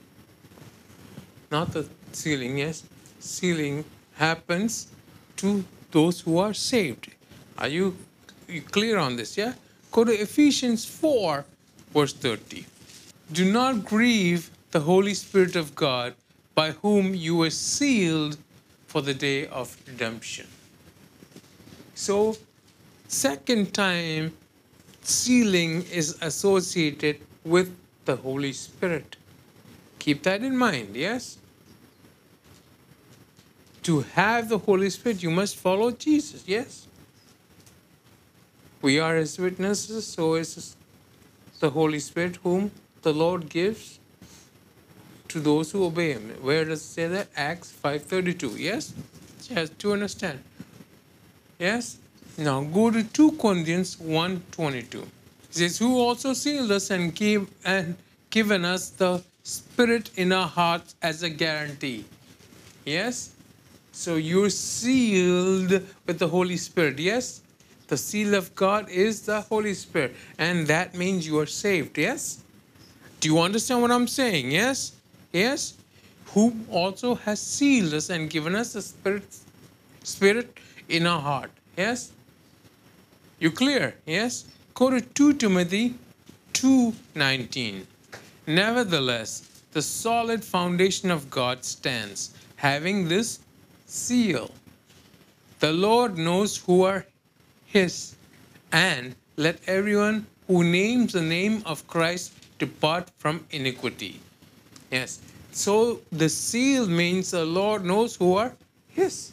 not 1.50 1.72
the 1.72 1.86
sealing, 2.12 2.58
yes, 2.58 2.82
sealing 3.20 3.84
happens 4.14 4.88
to 5.36 5.64
those 5.90 6.20
who 6.20 6.38
are 6.38 6.54
saved. 6.54 7.10
Are 7.58 7.68
you, 7.68 7.96
you 8.48 8.62
clear 8.62 8.98
on 8.98 9.16
this? 9.16 9.36
Yeah? 9.36 9.54
Go 9.92 10.04
to 10.04 10.12
Ephesians 10.12 10.86
4, 10.86 11.44
verse 11.92 12.14
30. 12.14 12.64
Do 13.30 13.44
not 13.52 13.84
grieve 13.84 14.50
the 14.70 14.80
Holy 14.80 15.12
Spirit 15.12 15.54
of 15.54 15.74
God, 15.74 16.14
by 16.54 16.70
whom 16.70 17.14
you 17.14 17.36
were 17.36 17.50
sealed 17.50 18.38
for 18.86 19.02
the 19.02 19.12
day 19.12 19.46
of 19.46 19.76
redemption. 19.86 20.46
So, 21.94 22.38
second 23.06 23.74
time, 23.74 24.32
sealing 25.02 25.82
is 25.92 26.16
associated 26.22 27.20
with 27.44 27.76
the 28.06 28.16
Holy 28.16 28.54
Spirit. 28.54 29.16
Keep 29.98 30.22
that 30.22 30.42
in 30.42 30.56
mind, 30.56 30.96
yes? 30.96 31.36
To 33.82 34.00
have 34.00 34.48
the 34.48 34.58
Holy 34.58 34.88
Spirit, 34.88 35.22
you 35.22 35.30
must 35.30 35.56
follow 35.56 35.90
Jesus, 35.90 36.44
yes? 36.46 36.86
We 38.82 38.98
are 38.98 39.14
his 39.16 39.38
witnesses, 39.38 40.06
so 40.06 40.34
is 40.34 40.76
the 41.60 41.70
Holy 41.70 42.00
Spirit, 42.00 42.36
whom 42.42 42.72
the 43.02 43.12
Lord 43.14 43.48
gives 43.48 44.00
to 45.28 45.40
those 45.40 45.70
who 45.70 45.84
obey 45.84 46.12
him. 46.12 46.30
Where 46.42 46.64
does 46.64 46.80
it 46.80 46.86
say 46.86 47.06
that? 47.06 47.28
Acts 47.36 47.72
5.32, 47.82 48.58
yes? 48.58 48.92
Yes, 49.48 49.70
to 49.78 49.92
understand. 49.92 50.42
Yes? 51.58 51.98
Now 52.36 52.62
go 52.64 52.90
to 52.90 53.04
2 53.04 53.32
Corinthians 53.32 53.96
1.22. 53.96 55.02
It 55.02 55.08
says, 55.50 55.78
Who 55.78 55.98
also 55.98 56.32
sealed 56.32 56.72
us 56.72 56.90
and 56.90 57.14
gave 57.14 57.48
and 57.64 57.96
given 58.30 58.64
us 58.64 58.90
the 58.90 59.22
Spirit 59.44 60.10
in 60.16 60.32
our 60.32 60.48
hearts 60.48 60.94
as 61.02 61.22
a 61.22 61.30
guarantee. 61.30 62.04
Yes? 62.84 63.34
So 63.92 64.16
you're 64.16 64.50
sealed 64.50 65.70
with 66.06 66.18
the 66.18 66.28
Holy 66.28 66.56
Spirit. 66.56 66.98
Yes? 66.98 67.41
The 67.92 67.98
seal 67.98 68.34
of 68.34 68.54
God 68.54 68.88
is 68.88 69.20
the 69.20 69.42
Holy 69.42 69.74
Spirit. 69.74 70.16
And 70.38 70.66
that 70.66 70.94
means 70.94 71.26
you 71.26 71.38
are 71.40 71.44
saved. 71.44 71.98
Yes? 71.98 72.42
Do 73.20 73.28
you 73.28 73.38
understand 73.38 73.82
what 73.82 73.90
I'm 73.90 74.08
saying? 74.08 74.50
Yes? 74.50 74.92
Yes? 75.30 75.74
Who 76.28 76.56
also 76.70 77.16
has 77.16 77.38
sealed 77.38 77.92
us 77.92 78.08
and 78.08 78.30
given 78.30 78.54
us 78.54 78.72
the 78.72 78.80
Spirit, 78.80 79.36
Spirit 80.04 80.58
in 80.88 81.06
our 81.06 81.20
heart. 81.20 81.50
Yes? 81.76 82.12
You 83.38 83.50
clear? 83.50 83.94
Yes? 84.06 84.46
Go 84.72 84.88
to 84.88 85.02
2 85.02 85.34
Timothy 85.34 85.94
2:19. 86.54 87.86
Nevertheless, 88.46 89.42
the 89.72 89.82
solid 89.82 90.42
foundation 90.42 91.10
of 91.10 91.28
God 91.28 91.62
stands, 91.62 92.30
having 92.56 93.08
this 93.08 93.40
seal. 93.84 94.50
The 95.58 95.72
Lord 95.72 96.16
knows 96.16 96.56
who 96.56 96.84
are 96.84 97.04
his, 97.72 98.14
and 98.70 99.14
let 99.36 99.58
everyone 99.66 100.26
who 100.46 100.62
names 100.62 101.14
the 101.14 101.22
name 101.22 101.62
of 101.64 101.86
Christ 101.86 102.32
depart 102.58 103.10
from 103.18 103.44
iniquity. 103.50 104.20
Yes. 104.90 105.20
So 105.52 106.00
the 106.10 106.28
seal 106.28 106.86
means 106.86 107.30
the 107.30 107.44
Lord 107.44 107.84
knows 107.84 108.16
who 108.16 108.34
are 108.34 108.54
his. 108.88 109.32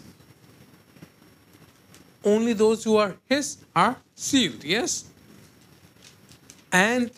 Only 2.24 2.54
those 2.54 2.84
who 2.84 2.98
are 2.98 3.16
his 3.28 3.58
are 3.76 3.98
sealed. 4.16 4.64
Yes. 4.64 5.06
And 6.72 7.12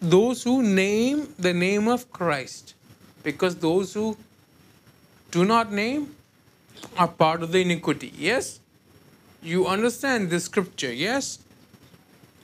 those 0.00 0.42
who 0.42 0.62
name 0.62 1.34
the 1.38 1.52
name 1.52 1.88
of 1.88 2.10
Christ, 2.12 2.74
because 3.22 3.56
those 3.56 3.92
who 3.94 4.16
do 5.30 5.44
not 5.44 5.72
name 5.72 6.14
are 6.96 7.08
part 7.08 7.42
of 7.42 7.52
the 7.52 7.60
iniquity. 7.60 8.12
Yes? 8.16 8.60
You 9.46 9.68
understand 9.68 10.30
the 10.30 10.40
scripture, 10.40 10.92
yes? 10.92 11.38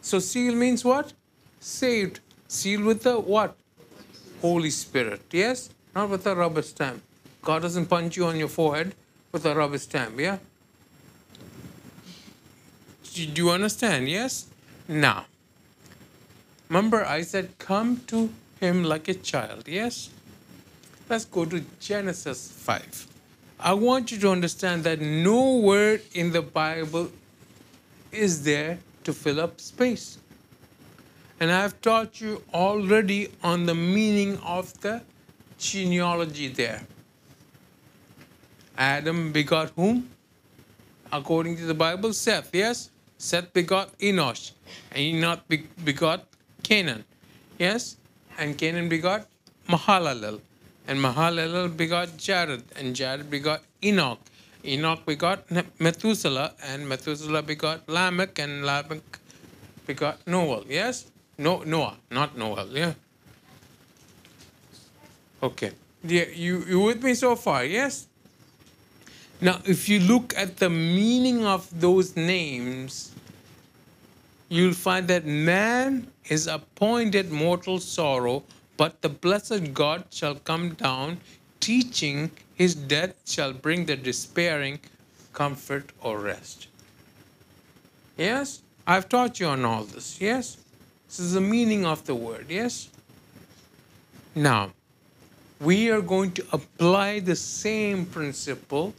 So 0.03 0.21
seal 0.21 0.55
means 0.55 0.85
what? 0.85 1.13
Saved. 1.59 2.21
Seal 2.47 2.85
with 2.85 3.03
the 3.03 3.19
what? 3.19 3.57
Holy 4.41 4.71
Spirit. 4.71 5.23
Yes? 5.33 5.71
Not 5.97 6.11
with 6.11 6.25
a 6.29 6.37
rubber 6.37 6.63
stamp. 6.63 7.03
God 7.43 7.63
doesn't 7.63 7.87
punch 7.87 8.17
you 8.17 8.27
on 8.27 8.37
your 8.37 8.47
forehead 8.47 8.95
with 9.33 9.45
a 9.47 9.53
rubber 9.53 9.79
stamp, 9.79 10.21
yeah? 10.21 10.39
Do 13.13 13.43
you 13.43 13.51
understand? 13.51 14.09
Yes? 14.09 14.47
Now, 14.87 15.27
remember 16.69 17.05
I 17.05 17.23
said, 17.23 17.59
come 17.59 18.03
to 18.07 18.31
him 18.61 18.85
like 18.85 19.09
a 19.09 19.15
child, 19.15 19.67
yes? 19.67 20.11
Let's 21.09 21.25
go 21.25 21.47
to 21.47 21.65
Genesis 21.81 22.53
5. 22.53 23.12
I 23.65 23.75
want 23.75 24.11
you 24.11 24.19
to 24.19 24.31
understand 24.31 24.83
that 24.85 25.01
no 25.01 25.59
word 25.59 26.03
in 26.15 26.33
the 26.33 26.43
Bible 26.43 27.13
is 28.11 28.43
there 28.43 28.81
to 29.05 29.13
fill 29.13 29.41
up 29.41 29.61
space. 29.61 30.19
And 31.39 31.53
I've 31.53 31.81
taught 31.81 32.21
you 32.21 32.43
already 32.53 33.31
on 33.41 33.67
the 33.67 33.75
meaning 33.75 34.37
of 34.39 34.81
the 34.81 35.03
genealogy 35.59 36.49
there. 36.49 36.83
Adam 38.77 39.31
begot 39.31 39.71
whom? 39.77 40.11
According 41.13 41.57
to 41.59 41.65
the 41.65 41.75
Bible, 41.75 42.13
Seth, 42.13 42.53
yes? 42.53 42.91
Seth 43.17 43.53
begot 43.53 43.97
Enosh, 43.99 44.51
and 44.91 44.99
Enoch 44.99 45.41
begot 45.85 46.27
Cainan, 46.65 47.05
yes? 47.61 47.97
And 48.39 48.59
Cainan 48.59 48.89
begot 48.89 49.29
Mahalalel, 49.69 50.41
and 50.87 50.99
Mahalalel 50.99 51.77
begot 51.77 52.17
Jared, 52.17 52.65
and 52.77 52.95
Jared 52.95 53.31
begot 53.31 53.63
Enoch. 53.83 54.21
Enoch 54.65 55.05
begot 55.07 55.45
Methuselah, 55.81 56.55
and 56.63 56.89
Methuselah 56.89 57.43
begot 57.43 57.89
Lamech, 57.89 58.39
and 58.39 58.65
Lamech 58.65 59.03
begot 59.87 60.19
Noah. 60.27 60.63
Yes? 60.69 61.11
No, 61.39 61.63
Noah, 61.63 61.97
not 62.11 62.37
Noah. 62.37 62.67
Yeah. 62.71 62.95
Okay. 65.43 65.73
Yeah, 66.05 66.27
you 66.35 66.65
you 66.69 66.81
with 66.81 67.03
me 67.03 67.15
so 67.15 67.37
far? 67.37 67.65
Yes. 67.65 68.07
Now, 69.41 69.59
if 69.65 69.89
you 69.89 69.99
look 69.99 70.35
at 70.37 70.59
the 70.59 70.71
meaning 70.71 71.45
of 71.45 71.67
those 71.81 72.15
names, 72.15 73.11
you'll 74.49 74.75
find 74.75 75.09
that 75.09 75.27
man 75.27 76.07
is 76.29 76.47
appointed 76.47 77.33
mortal 77.33 77.81
sorrow, 77.81 78.45
but 78.77 79.03
the 79.03 79.09
blessed 79.09 79.75
God 79.75 80.05
shall 80.11 80.37
come 80.37 80.75
down, 80.75 81.21
teaching 81.61 82.31
his 82.55 82.75
death 82.75 83.15
shall 83.25 83.53
bring 83.53 83.87
the 83.87 83.97
despairing 83.97 84.81
comfort 85.33 85.91
or 86.01 86.19
rest. 86.19 86.69
Yes? 88.17 88.63
I've 88.87 89.09
taught 89.09 89.41
you 89.41 89.47
on 89.47 89.65
all 89.65 89.85
this. 89.85 90.21
Yes? 90.21 90.57
This 91.07 91.19
is 91.21 91.35
the 91.35 91.41
meaning 91.41 91.85
of 91.85 92.05
the 92.05 92.15
word. 92.15 92.47
Yes? 92.49 92.89
Now, 94.35 94.73
we 95.61 95.91
are 95.91 96.01
going 96.01 96.33
to 96.33 96.45
apply 96.53 97.21
the 97.21 97.37
same 97.37 98.07
principle 98.07 98.95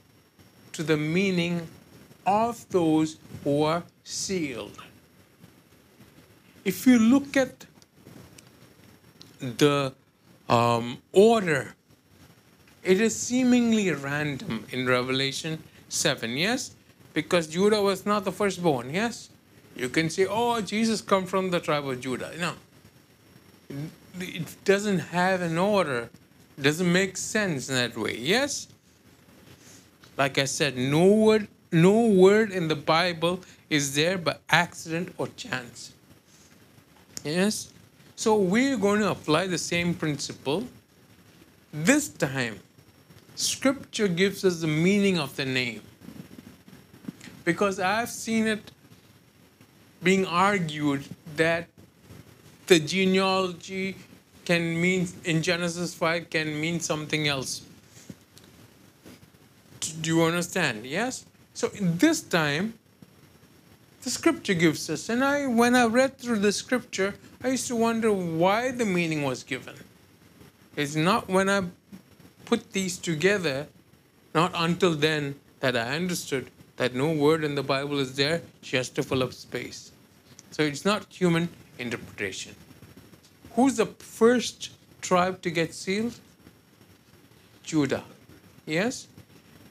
to 0.74 0.84
the 0.84 0.98
meaning 0.98 1.68
of 2.26 2.68
those 2.70 3.18
who 3.44 3.64
are 3.64 3.84
sealed. 4.04 4.78
If 6.64 6.88
you 6.88 6.98
look 6.98 7.36
at 7.36 7.66
the 9.43 9.93
um, 10.49 10.97
order, 11.12 11.75
it 12.84 12.99
is 12.99 13.15
seemingly 13.15 13.91
random 13.91 14.65
in 14.71 14.88
Revelation 14.88 15.62
7, 15.89 16.32
yes? 16.32 16.75
Because 17.13 17.47
Judah 17.47 17.82
was 17.82 18.06
not 18.06 18.23
the 18.25 18.32
firstborn, 18.32 18.93
yes? 18.93 19.29
You 19.75 19.89
can 19.89 20.10
say, 20.10 20.25
oh, 20.29 20.62
Jesus 20.62 21.01
come 21.01 21.25
from 21.25 21.49
the 21.49 21.60
tribe 21.60 21.88
of 21.88 21.99
Judah. 21.99 22.32
No. 22.39 22.53
It 24.19 24.63
doesn't 24.65 24.99
have 24.99 25.41
an 25.41 25.58
order. 25.58 26.10
It 26.58 26.62
doesn't 26.62 26.91
make 26.91 27.17
sense 27.17 27.69
in 27.69 27.75
that 27.75 27.97
way, 27.97 28.17
yes? 28.17 28.67
Like 30.17 30.38
I 30.38 30.45
said, 30.45 30.77
no 30.77 31.08
word, 31.08 31.47
no 31.71 32.08
word 32.08 32.51
in 32.51 32.67
the 32.67 32.75
Bible 32.75 33.41
is 33.69 33.95
there 33.95 34.17
by 34.17 34.38
accident 34.49 35.13
or 35.17 35.27
chance. 35.29 35.93
Yes? 37.23 37.73
So 38.15 38.36
we're 38.36 38.78
going 38.78 38.99
to 39.02 39.12
apply 39.12 39.47
the 39.47 39.58
same 39.58 39.93
principle. 39.93 40.67
This 41.71 42.10
time, 42.10 42.60
Scripture 43.36 44.08
gives 44.08 44.45
us 44.45 44.62
the 44.62 44.67
meaning 44.67 45.17
of 45.17 45.36
the 45.36 45.45
name. 45.45 45.82
Because 47.43 47.80
I've 47.80 48.10
seen 48.10 48.47
it 48.47 48.71
being 50.02 50.26
argued 50.26 51.04
that 51.36 51.67
the 52.67 52.80
genealogy 52.80 53.95
can 54.45 54.80
mean, 54.80 55.08
in 55.23 55.41
Genesis 55.41 55.93
5, 55.93 56.30
can 56.30 56.60
mean 56.60 56.80
something 56.80 57.28
else. 57.28 57.65
Do 60.02 60.10
you 60.10 60.23
understand? 60.23 60.86
Yes? 60.86 61.26
So 61.54 61.69
this 61.80 62.21
time, 62.21 62.73
the 64.04 64.10
scripture 64.10 64.54
gives 64.54 64.89
us. 64.89 65.10
And 65.10 65.23
I 65.23 65.47
when 65.47 65.76
I 65.76 65.86
read 65.86 66.17
through 66.17 66.39
the 66.39 66.52
scripture, 66.52 67.15
I 67.43 67.49
used 67.49 67.67
to 67.67 67.75
wonder 67.75 68.12
why 68.13 68.71
the 68.71 68.86
meaning 68.86 69.23
was 69.23 69.43
given. 69.43 69.75
It's 70.77 70.95
not 70.95 71.27
when 71.27 71.49
I 71.49 71.63
put 72.45 72.71
these 72.71 72.97
together, 72.97 73.67
not 74.34 74.51
until 74.56 74.93
then 74.95 75.36
that 75.60 75.75
I 75.75 75.95
understood 75.95 76.49
that 76.77 76.95
no 76.95 77.12
word 77.12 77.43
in 77.43 77.56
the 77.56 77.63
Bible 77.63 77.99
is 77.99 78.15
there 78.15 78.41
just 78.62 78.95
to 78.95 79.03
fill 79.03 79.23
up 79.23 79.34
space. 79.34 79.91
So 80.51 80.63
it's 80.63 80.86
not 80.86 81.08
human 81.10 81.49
interpretation. 81.77 82.56
Who's 83.56 83.75
the 83.75 83.88
first 83.88 84.71
tribe 85.01 85.41
to 85.41 85.51
get 85.51 85.73
sealed? 85.73 86.15
Judah. 87.63 88.03
Yes? 88.65 89.08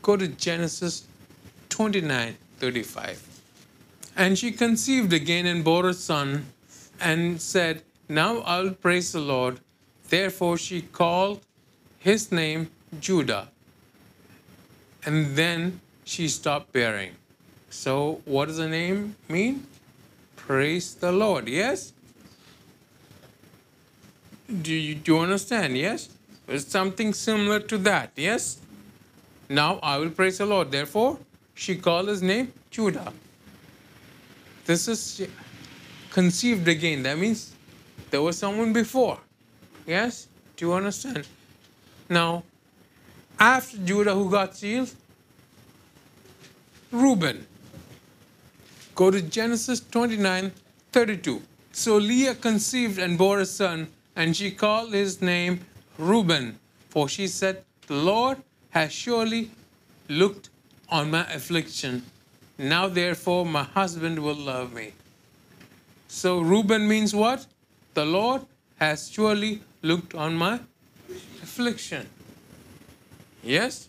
Go 0.02 0.16
to 0.16 0.28
Genesis 0.28 1.06
29 1.70 2.36
35. 2.58 3.28
And 4.14 4.38
she 4.38 4.52
conceived 4.52 5.12
again 5.12 5.46
and 5.46 5.64
bore 5.64 5.88
a 5.88 5.94
son, 5.94 6.46
and 7.02 7.40
said, 7.42 7.82
Now 8.08 8.38
I'll 8.40 8.70
praise 8.70 9.12
the 9.12 9.20
Lord. 9.20 9.60
Therefore 10.08 10.56
she 10.56 10.82
called 10.82 11.40
his 11.98 12.30
name 12.32 12.70
Judah. 13.00 13.48
And 15.04 15.36
then 15.36 15.80
she 16.04 16.28
stopped 16.28 16.72
bearing. 16.72 17.12
So, 17.70 18.20
what 18.24 18.46
does 18.46 18.58
the 18.58 18.68
name 18.68 19.16
mean? 19.28 19.66
Praise 20.36 20.94
the 20.94 21.10
Lord. 21.10 21.48
Yes? 21.48 21.92
Do 24.46 24.74
you, 24.74 24.94
do 24.94 25.14
you 25.14 25.18
understand? 25.20 25.76
Yes? 25.78 26.08
It's 26.46 26.70
something 26.70 27.14
similar 27.14 27.60
to 27.60 27.78
that. 27.78 28.10
Yes? 28.14 28.58
Now 29.48 29.80
I 29.82 29.96
will 29.96 30.10
praise 30.10 30.38
the 30.38 30.46
Lord. 30.46 30.70
Therefore, 30.70 31.18
she 31.54 31.76
called 31.76 32.08
his 32.08 32.22
name 32.22 32.52
Judah. 32.70 33.12
This 34.66 34.86
is 34.86 35.26
conceived 36.12 36.68
again. 36.68 37.02
That 37.02 37.18
means 37.18 37.52
there 38.10 38.22
was 38.22 38.38
someone 38.38 38.72
before. 38.72 39.18
Yes? 39.86 40.28
Do 40.56 40.66
you 40.66 40.72
understand? 40.74 41.26
Now, 42.08 42.44
after 43.40 43.78
Judah 43.78 44.14
who 44.14 44.30
got 44.30 44.54
sealed, 44.54 44.94
Reuben. 46.92 47.46
Go 48.94 49.10
to 49.10 49.22
Genesis 49.22 49.80
29 49.80 50.52
32. 50.92 51.40
So 51.72 51.96
Leah 51.96 52.34
conceived 52.34 52.98
and 52.98 53.16
bore 53.16 53.40
a 53.40 53.46
son, 53.46 53.88
and 54.14 54.36
she 54.36 54.50
called 54.50 54.92
his 54.92 55.22
name 55.22 55.60
Reuben, 55.96 56.58
for 56.90 57.08
she 57.08 57.26
said, 57.26 57.64
The 57.86 57.94
Lord 57.94 58.36
has 58.70 58.92
surely 58.92 59.50
looked 60.08 60.50
on 60.90 61.10
my 61.10 61.24
affliction. 61.32 62.04
Now, 62.58 62.88
therefore, 62.88 63.46
my 63.46 63.62
husband 63.62 64.18
will 64.18 64.36
love 64.36 64.74
me. 64.74 64.92
So, 66.12 66.40
Reuben 66.40 66.86
means 66.86 67.14
what? 67.14 67.46
The 67.94 68.04
Lord 68.04 68.42
has 68.76 69.10
surely 69.10 69.62
looked 69.80 70.14
on 70.14 70.36
my 70.36 70.60
affliction. 71.42 72.06
Yes? 73.42 73.88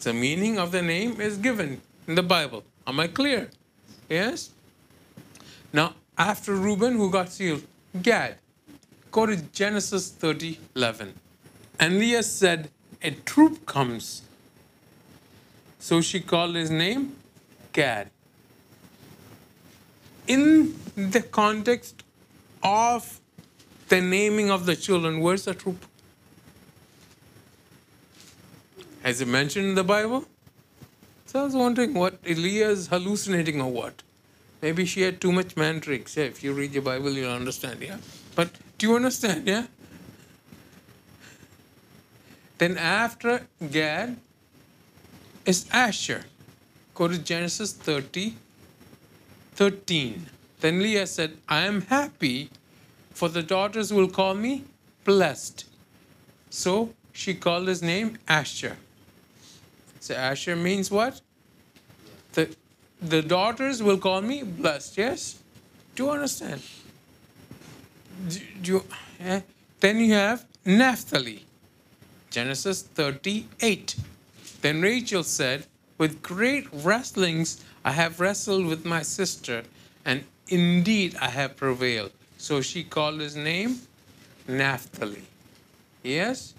The 0.00 0.14
meaning 0.14 0.58
of 0.58 0.72
the 0.72 0.80
name 0.80 1.20
is 1.20 1.36
given 1.36 1.82
in 2.06 2.14
the 2.14 2.22
Bible. 2.22 2.64
Am 2.86 2.98
I 2.98 3.06
clear? 3.06 3.50
Yes? 4.08 4.48
Now, 5.70 5.92
after 6.16 6.54
Reuben, 6.54 6.96
who 6.96 7.10
got 7.10 7.30
sealed? 7.30 7.62
Gad. 8.02 8.36
Go 9.12 9.26
to 9.26 9.36
Genesis 9.36 10.08
30 10.08 10.58
11. 10.74 11.12
And 11.78 11.98
Leah 11.98 12.22
said, 12.22 12.70
A 13.02 13.10
troop 13.10 13.66
comes. 13.66 14.22
So 15.78 16.00
she 16.00 16.20
called 16.20 16.54
his 16.54 16.70
name 16.70 17.16
Gad. 17.74 18.10
In 20.28 20.74
the 20.94 21.22
context 21.22 22.04
of 22.62 23.20
the 23.88 24.00
naming 24.00 24.50
of 24.50 24.66
the 24.66 24.76
children, 24.76 25.20
where's 25.20 25.46
the 25.46 25.54
troop? 25.54 25.84
Has 29.02 29.20
it 29.20 29.28
mentioned 29.28 29.66
in 29.66 29.74
the 29.74 29.84
Bible? 29.84 30.26
So 31.26 31.40
I 31.40 31.44
was 31.44 31.54
wondering 31.54 31.94
what 31.94 32.22
Leah 32.24 32.68
is 32.70 32.88
hallucinating 32.88 33.60
or 33.60 33.70
what. 33.70 34.02
Maybe 34.60 34.84
she 34.84 35.02
had 35.02 35.20
too 35.20 35.32
much 35.32 35.56
mandrakes. 35.56 36.16
Yeah, 36.16 36.24
if 36.24 36.42
you 36.42 36.52
read 36.52 36.72
your 36.72 36.82
Bible, 36.82 37.10
you'll 37.10 37.30
understand. 37.30 37.80
Yeah, 37.80 37.98
but 38.34 38.50
do 38.76 38.88
you 38.88 38.96
understand? 38.96 39.46
Yeah. 39.46 39.66
Then 42.58 42.76
after 42.76 43.46
Gad 43.70 44.16
is 45.46 45.66
Asher. 45.72 46.24
Go 46.94 47.06
to 47.08 47.16
Genesis 47.16 47.72
30, 47.72 48.34
13. 49.58 50.26
Then 50.60 50.80
Leah 50.80 51.08
said, 51.08 51.36
I 51.48 51.62
am 51.66 51.82
happy, 51.82 52.48
for 53.10 53.28
the 53.28 53.42
daughters 53.42 53.92
will 53.92 54.08
call 54.08 54.34
me 54.34 54.62
blessed. 55.04 55.64
So 56.48 56.94
she 57.12 57.34
called 57.34 57.66
his 57.66 57.82
name 57.82 58.18
Asher. 58.28 58.76
So 59.98 60.14
Asher 60.14 60.54
means 60.54 60.92
what? 60.92 61.20
The, 62.34 62.54
the 63.02 63.20
daughters 63.20 63.82
will 63.82 63.98
call 63.98 64.22
me 64.22 64.44
blessed. 64.44 64.96
Yes? 64.96 65.40
Do 65.96 66.04
you 66.04 66.10
understand? 66.12 66.62
Do, 68.28 68.38
do 68.62 68.72
you, 68.72 68.84
yeah? 69.18 69.40
Then 69.80 69.98
you 69.98 70.14
have 70.14 70.44
Naphtali. 70.64 71.46
Genesis 72.30 72.82
38. 72.82 73.96
Then 74.62 74.80
Rachel 74.80 75.24
said, 75.24 75.66
With 75.98 76.22
great 76.22 76.68
wrestlings 76.72 77.64
I 77.88 77.92
have 77.92 78.20
wrestled 78.20 78.66
with 78.66 78.84
my 78.84 79.00
sister, 79.00 79.62
and 80.04 80.24
indeed 80.46 81.16
I 81.22 81.30
have 81.30 81.56
prevailed. 81.56 82.12
So 82.36 82.60
she 82.60 82.84
called 82.84 83.18
his 83.18 83.34
name 83.34 83.80
Naphtali. 84.46 85.22
Yes? 86.02 86.52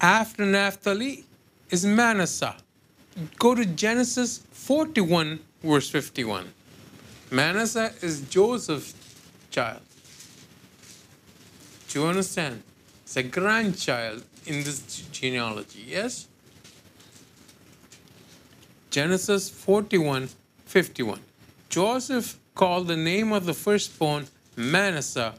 After 0.00 0.46
Naphtali 0.46 1.26
is 1.68 1.84
Manasseh. 1.84 2.56
Go 3.38 3.54
to 3.54 3.66
Genesis 3.66 4.40
41, 4.52 5.38
verse 5.62 5.90
51. 5.90 6.50
Manasseh 7.30 7.92
is 8.00 8.22
Joseph's 8.22 8.94
child. 9.50 9.82
Do 11.90 12.00
you 12.00 12.06
understand? 12.06 12.62
It's 13.02 13.18
a 13.18 13.22
grandchild 13.22 14.24
in 14.46 14.64
this 14.64 14.80
genealogy, 15.12 15.84
yes? 15.86 16.26
Genesis 18.96 19.50
41 19.50 20.30
51. 20.64 21.20
Joseph 21.68 22.38
called 22.54 22.88
the 22.88 22.96
name 22.96 23.30
of 23.30 23.44
the 23.44 23.52
firstborn 23.52 24.26
Manasseh, 24.56 25.34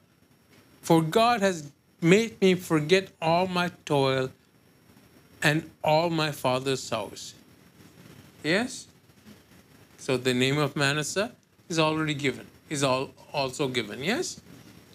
for 0.83 1.01
God 1.01 1.41
has 1.41 1.71
made 1.99 2.39
me 2.39 2.53
forget 2.53 3.07
all 3.19 3.47
my 3.47 3.71
toil 3.83 4.29
and 5.41 5.67
all 5.83 6.11
my 6.11 6.31
father's 6.31 6.87
house. 6.87 7.33
Yes? 8.43 8.85
So 9.97 10.17
the 10.17 10.35
name 10.35 10.59
of 10.59 10.75
Manasseh 10.75 11.31
is 11.67 11.79
already 11.79 12.13
given, 12.13 12.45
is 12.69 12.83
all 12.83 13.09
also 13.33 13.67
given. 13.67 14.03
Yes? 14.03 14.39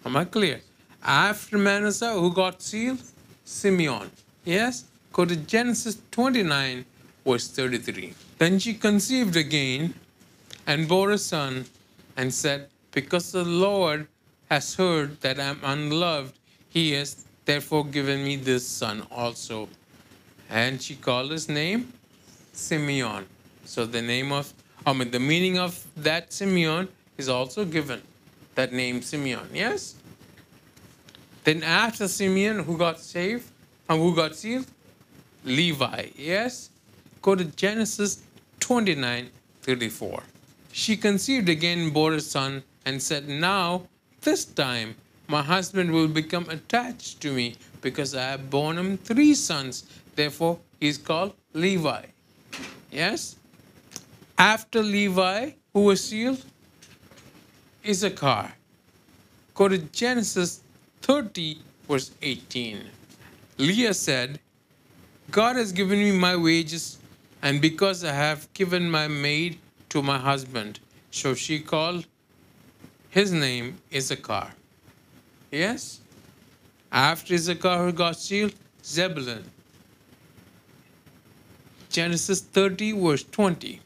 Am 0.06 0.16
I 0.16 0.24
clear? 0.24 0.60
After 1.02 1.58
Manasseh, 1.58 2.12
who 2.12 2.32
got 2.32 2.62
sealed? 2.62 3.02
Simeon. 3.44 4.08
Yes? 4.44 4.84
Go 5.12 5.24
to 5.24 5.34
Genesis 5.34 6.00
29, 6.12 6.84
verse 7.26 7.48
33. 7.48 8.14
Then 8.42 8.58
she 8.58 8.74
conceived 8.74 9.36
again 9.36 9.94
and 10.66 10.88
bore 10.88 11.12
a 11.12 11.18
son 11.18 11.66
and 12.16 12.34
said, 12.34 12.68
Because 12.90 13.30
the 13.30 13.44
Lord 13.44 14.08
has 14.50 14.74
heard 14.74 15.20
that 15.20 15.38
I 15.38 15.44
am 15.44 15.60
unloved, 15.62 16.36
he 16.68 16.90
has 16.90 17.24
therefore 17.44 17.84
given 17.84 18.24
me 18.24 18.34
this 18.34 18.66
son 18.66 19.06
also. 19.12 19.68
And 20.50 20.82
she 20.82 20.96
called 20.96 21.30
his 21.30 21.48
name 21.48 21.92
Simeon. 22.52 23.26
So 23.64 23.86
the 23.86 24.02
name 24.02 24.32
of, 24.32 24.52
I 24.84 24.92
mean, 24.92 25.12
the 25.12 25.20
meaning 25.20 25.60
of 25.60 25.80
that 25.98 26.32
Simeon 26.32 26.88
is 27.18 27.28
also 27.28 27.64
given. 27.64 28.02
That 28.56 28.72
name 28.72 29.02
Simeon, 29.02 29.50
yes? 29.54 29.94
Then 31.44 31.62
after 31.62 32.08
Simeon, 32.08 32.64
who 32.64 32.76
got 32.76 32.98
saved 32.98 33.48
and 33.88 34.00
who 34.00 34.16
got 34.16 34.34
sealed? 34.34 34.66
Levi, 35.44 36.08
yes? 36.16 36.70
Go 37.22 37.36
to 37.36 37.44
Genesis 37.44 38.20
29 38.62 39.28
34. 39.62 40.22
She 40.70 40.96
conceived 40.96 41.48
again 41.48 41.90
bore 41.90 42.14
a 42.14 42.20
son 42.20 42.62
and 42.86 43.02
said, 43.02 43.28
Now 43.28 43.88
this 44.20 44.44
time 44.44 44.94
my 45.26 45.42
husband 45.42 45.90
will 45.92 46.06
become 46.06 46.48
attached 46.48 47.20
to 47.22 47.32
me 47.32 47.56
because 47.80 48.14
I 48.14 48.22
have 48.22 48.50
borne 48.50 48.78
him 48.78 48.98
three 48.98 49.34
sons. 49.34 49.84
Therefore, 50.14 50.60
he 50.78 50.86
is 50.86 50.96
called 50.96 51.34
Levi. 51.52 52.04
Yes? 52.92 53.34
After 54.38 54.80
Levi, 54.80 55.50
who 55.72 55.80
was 55.80 56.04
sealed? 56.04 56.44
Issachar. 57.84 58.52
Go 59.54 59.66
to 59.66 59.78
Genesis 59.78 60.60
30, 61.02 61.58
verse 61.88 62.12
18. 62.22 62.84
Leah 63.58 63.94
said, 63.94 64.38
God 65.32 65.56
has 65.56 65.72
given 65.72 65.98
me 65.98 66.12
my 66.12 66.36
wages, 66.36 66.98
and 67.42 67.60
because 67.60 68.04
I 68.04 68.12
have 68.12 68.52
given 68.54 68.88
my 68.88 69.08
maid 69.08 69.58
to 69.90 70.02
my 70.02 70.18
husband, 70.18 70.78
so 71.10 71.34
she 71.34 71.58
called 71.58 72.06
his 73.10 73.32
name 73.32 73.78
Issachar. 73.94 74.52
Yes? 75.50 76.00
After 76.90 77.34
Issachar 77.34 77.92
got 77.92 78.16
sealed, 78.16 78.54
Zebulun. 78.84 79.44
Genesis 81.90 82.40
30, 82.40 82.92
verse 82.92 83.24
20. 83.24 83.80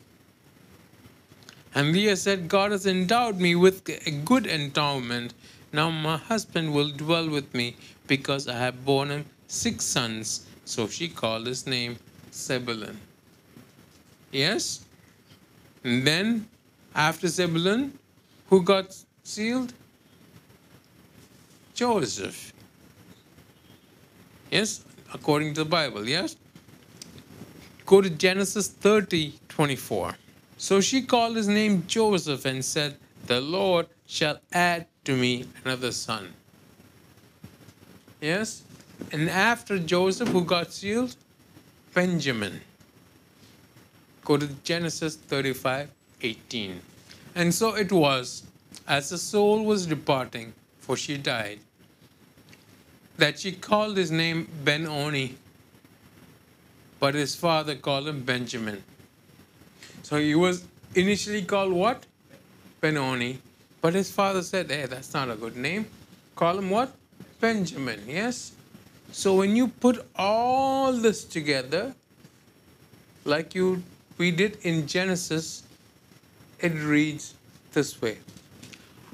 And 1.75 1.93
Leah 1.93 2.17
said, 2.17 2.49
God 2.49 2.71
has 2.73 2.87
endowed 2.87 3.39
me 3.39 3.55
with 3.55 3.89
a 3.89 4.11
good 4.11 4.47
endowment. 4.47 5.35
Now 5.73 5.91
my 5.91 6.17
husband 6.17 6.73
will 6.73 6.91
dwell 6.91 7.29
with 7.29 7.53
me 7.53 7.77
because 8.07 8.49
I 8.49 8.59
have 8.59 8.85
borne 8.85 9.11
him 9.11 9.25
six 9.49 9.85
sons. 9.85 10.47
So 10.65 10.87
she 10.87 11.09
called 11.09 11.47
his 11.47 11.67
name 11.67 11.99
Zebulun. 12.33 13.01
Yes? 14.37 14.85
And 15.83 16.07
then 16.07 16.47
after 16.95 17.27
Zebulun, 17.27 17.99
who 18.51 18.63
got 18.63 18.95
sealed? 19.25 19.73
Joseph. 21.73 22.53
Yes, 24.51 24.85
according 25.15 25.55
to 25.55 25.65
the 25.65 25.71
Bible, 25.71 26.07
yes? 26.07 26.37
Go 27.87 28.03
to 28.03 28.11
Genesis 28.11 28.69
30 28.69 29.39
24. 29.49 30.15
So 30.59 30.83
she 30.83 31.01
called 31.01 31.37
his 31.37 31.49
name 31.49 31.85
Joseph 31.87 32.45
and 32.45 32.63
said, 32.63 32.99
The 33.25 33.41
Lord 33.41 33.87
shall 34.07 34.39
add 34.53 34.87
to 35.05 35.17
me 35.17 35.47
another 35.65 35.93
son. 35.93 36.35
Yes? 38.21 38.65
And 39.13 39.31
after 39.31 39.79
Joseph, 39.79 40.29
who 40.29 40.45
got 40.45 40.75
sealed? 40.75 41.17
Benjamin. 41.95 42.61
Go 44.27 44.37
to 44.37 44.49
Genesis 44.65 45.15
35 45.15 45.89
18. 46.21 46.81
And 47.37 47.55
so 47.55 47.77
it 47.77 47.93
was, 47.93 48.43
as 48.89 49.11
the 49.11 49.19
soul 49.19 49.65
was 49.65 49.87
departing, 49.87 50.53
for 50.81 50.97
she 50.97 51.17
died, 51.17 51.61
that 53.19 53.39
she 53.39 53.53
called 53.53 53.97
his 53.97 54.11
name 54.11 54.49
Ben 54.65 54.87
Oni, 54.87 55.37
but 56.99 57.15
his 57.15 57.37
father 57.37 57.77
called 57.77 58.09
him 58.09 58.23
Benjamin. 58.23 58.83
So 60.03 60.17
he 60.17 60.35
was 60.35 60.65
initially 60.97 61.43
called 61.43 61.73
what? 61.73 62.05
Benoni. 62.81 63.39
But 63.81 63.95
his 63.95 64.11
father 64.11 64.43
said, 64.43 64.71
hey, 64.71 64.87
that's 64.87 65.15
not 65.15 65.31
a 65.31 65.37
good 65.37 65.57
name. 65.57 65.87
Call 66.35 66.59
him 66.59 66.71
what? 66.71 66.93
Benjamin, 67.41 68.01
yes? 68.09 68.53
So 69.13 69.37
when 69.37 69.55
you 69.55 69.69
put 69.69 70.05
all 70.17 70.93
this 70.93 71.23
together, 71.25 71.95
like 73.25 73.55
you 73.55 73.83
we 74.19 74.31
did 74.31 74.59
in 74.63 74.87
Genesis, 74.87 75.63
it 76.61 76.73
reads 76.73 77.35
this 77.73 78.01
way. 78.01 78.19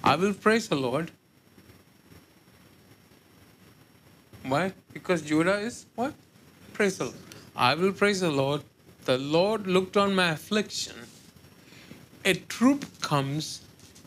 I 0.04 0.16
will 0.16 0.34
praise 0.34 0.68
the 0.68 0.76
Lord. 0.76 1.10
Why? 4.44 4.72
Because 4.92 5.22
Judah 5.22 5.58
is 5.58 5.86
what? 5.94 6.14
Praise 6.72 6.98
the 6.98 7.04
Lord. 7.04 7.16
I 7.54 7.74
will 7.74 7.92
praise 7.92 8.20
the 8.20 8.30
Lord. 8.30 8.62
The 9.04 9.18
Lord 9.18 9.66
looked 9.66 9.96
on 9.96 10.14
my 10.14 10.30
affliction. 10.30 10.96
A 12.24 12.34
troop 12.34 12.84
comes, 13.00 13.62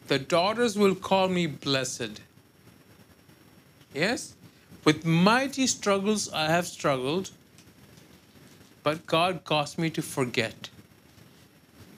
the 0.07 0.19
daughters 0.19 0.77
will 0.77 0.95
call 0.95 1.27
me 1.27 1.47
blessed. 1.47 2.21
Yes? 3.93 4.35
With 4.85 5.05
mighty 5.05 5.67
struggles 5.67 6.31
I 6.31 6.47
have 6.47 6.67
struggled, 6.67 7.31
but 8.83 9.05
God 9.05 9.43
caused 9.43 9.77
me 9.77 9.89
to 9.89 10.01
forget. 10.01 10.69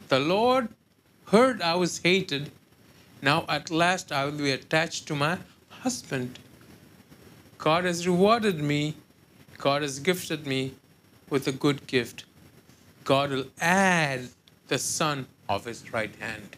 The 0.10 0.20
Lord 0.20 0.70
heard 1.28 1.62
I 1.62 1.76
was 1.76 2.00
hated. 2.00 2.52
Now 3.22 3.46
at 3.50 3.70
last 3.70 4.12
I 4.12 4.24
will 4.26 4.38
be 4.38 4.52
attached 4.52 5.08
to 5.08 5.16
my 5.16 5.38
husband. 5.70 6.40
God 7.58 7.84
has 7.84 8.08
rewarded 8.08 8.62
me. 8.62 8.96
God 9.58 9.82
has 9.82 10.00
gifted 10.00 10.48
me 10.48 10.76
with 11.30 11.48
a 11.48 11.52
good 11.52 11.86
gift. 11.88 12.24
God 13.04 13.32
will 13.32 13.48
add 13.60 14.30
the 14.68 14.78
son 14.78 15.28
of 15.50 15.66
his 15.66 15.92
right 15.92 16.16
hand. 16.20 16.56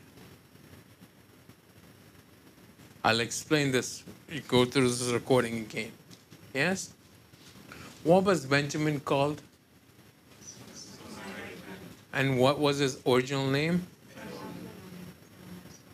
I'll 3.04 3.22
explain 3.22 3.72
this. 3.72 4.04
You 4.30 4.42
go 4.42 4.66
through 4.66 4.90
this 4.90 5.12
recording 5.12 5.60
again. 5.60 5.92
Yes? 6.54 6.94
What 8.04 8.26
was 8.26 8.46
Benjamin 8.46 9.00
called? 9.00 9.42
And 12.20 12.38
what 12.38 12.60
was 12.60 12.80
his 12.80 13.00
original 13.08 13.48
name? 13.48 13.88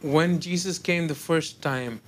When 0.02 0.40
Jesus 0.40 0.80
came 0.80 1.08
the 1.08 1.14
first 1.14 1.62
time, 1.62 2.02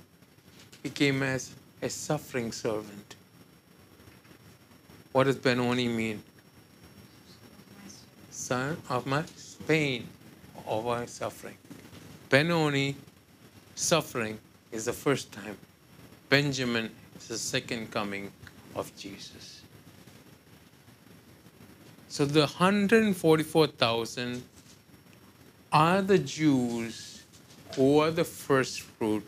he 0.82 0.90
came 0.90 1.22
as 1.22 1.52
a 1.82 1.88
suffering 1.88 2.50
servant. 2.50 3.14
What 5.12 5.24
does 5.24 5.36
Benoni 5.36 5.86
mean? 5.86 6.20
Son 8.32 8.76
of 8.90 9.06
my 9.06 9.22
pain, 9.68 10.08
of 10.66 10.84
my 10.84 11.06
suffering. 11.06 11.56
Benoni, 12.28 12.96
suffering, 13.76 14.36
is 14.72 14.86
the 14.86 14.92
first 14.92 15.30
time. 15.30 15.56
Benjamin 16.28 16.90
is 17.20 17.28
the 17.28 17.38
second 17.38 17.92
coming 17.92 18.32
of 18.74 18.90
Jesus. 18.96 19.62
So 22.18 22.24
the 22.24 22.46
144,000 22.50 24.42
are 25.72 26.02
the 26.02 26.18
Jews 26.18 27.22
who 27.76 28.00
are 28.00 28.10
the 28.10 28.24
first 28.24 28.80
fruit 28.80 29.22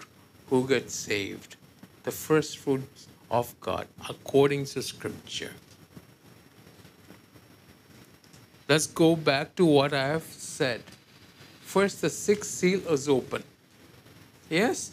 who 0.49 0.67
get 0.67 0.91
saved, 0.91 1.55
the 2.03 2.11
first 2.11 2.59
fruits 2.59 3.07
of 3.31 3.55
God 3.61 3.87
according 4.09 4.65
to 4.73 4.83
Scripture. 4.83 5.53
Let's 8.69 8.89
go 8.89 9.15
back 9.15 9.55
to 9.55 9.65
what 9.65 9.93
I 9.93 10.09
have 10.09 10.25
said. 10.25 10.83
First, 11.61 12.01
the 12.01 12.11
sixth 12.11 12.51
seal 12.51 12.81
is 12.89 13.09
open. 13.09 13.45
Yes? 14.49 14.91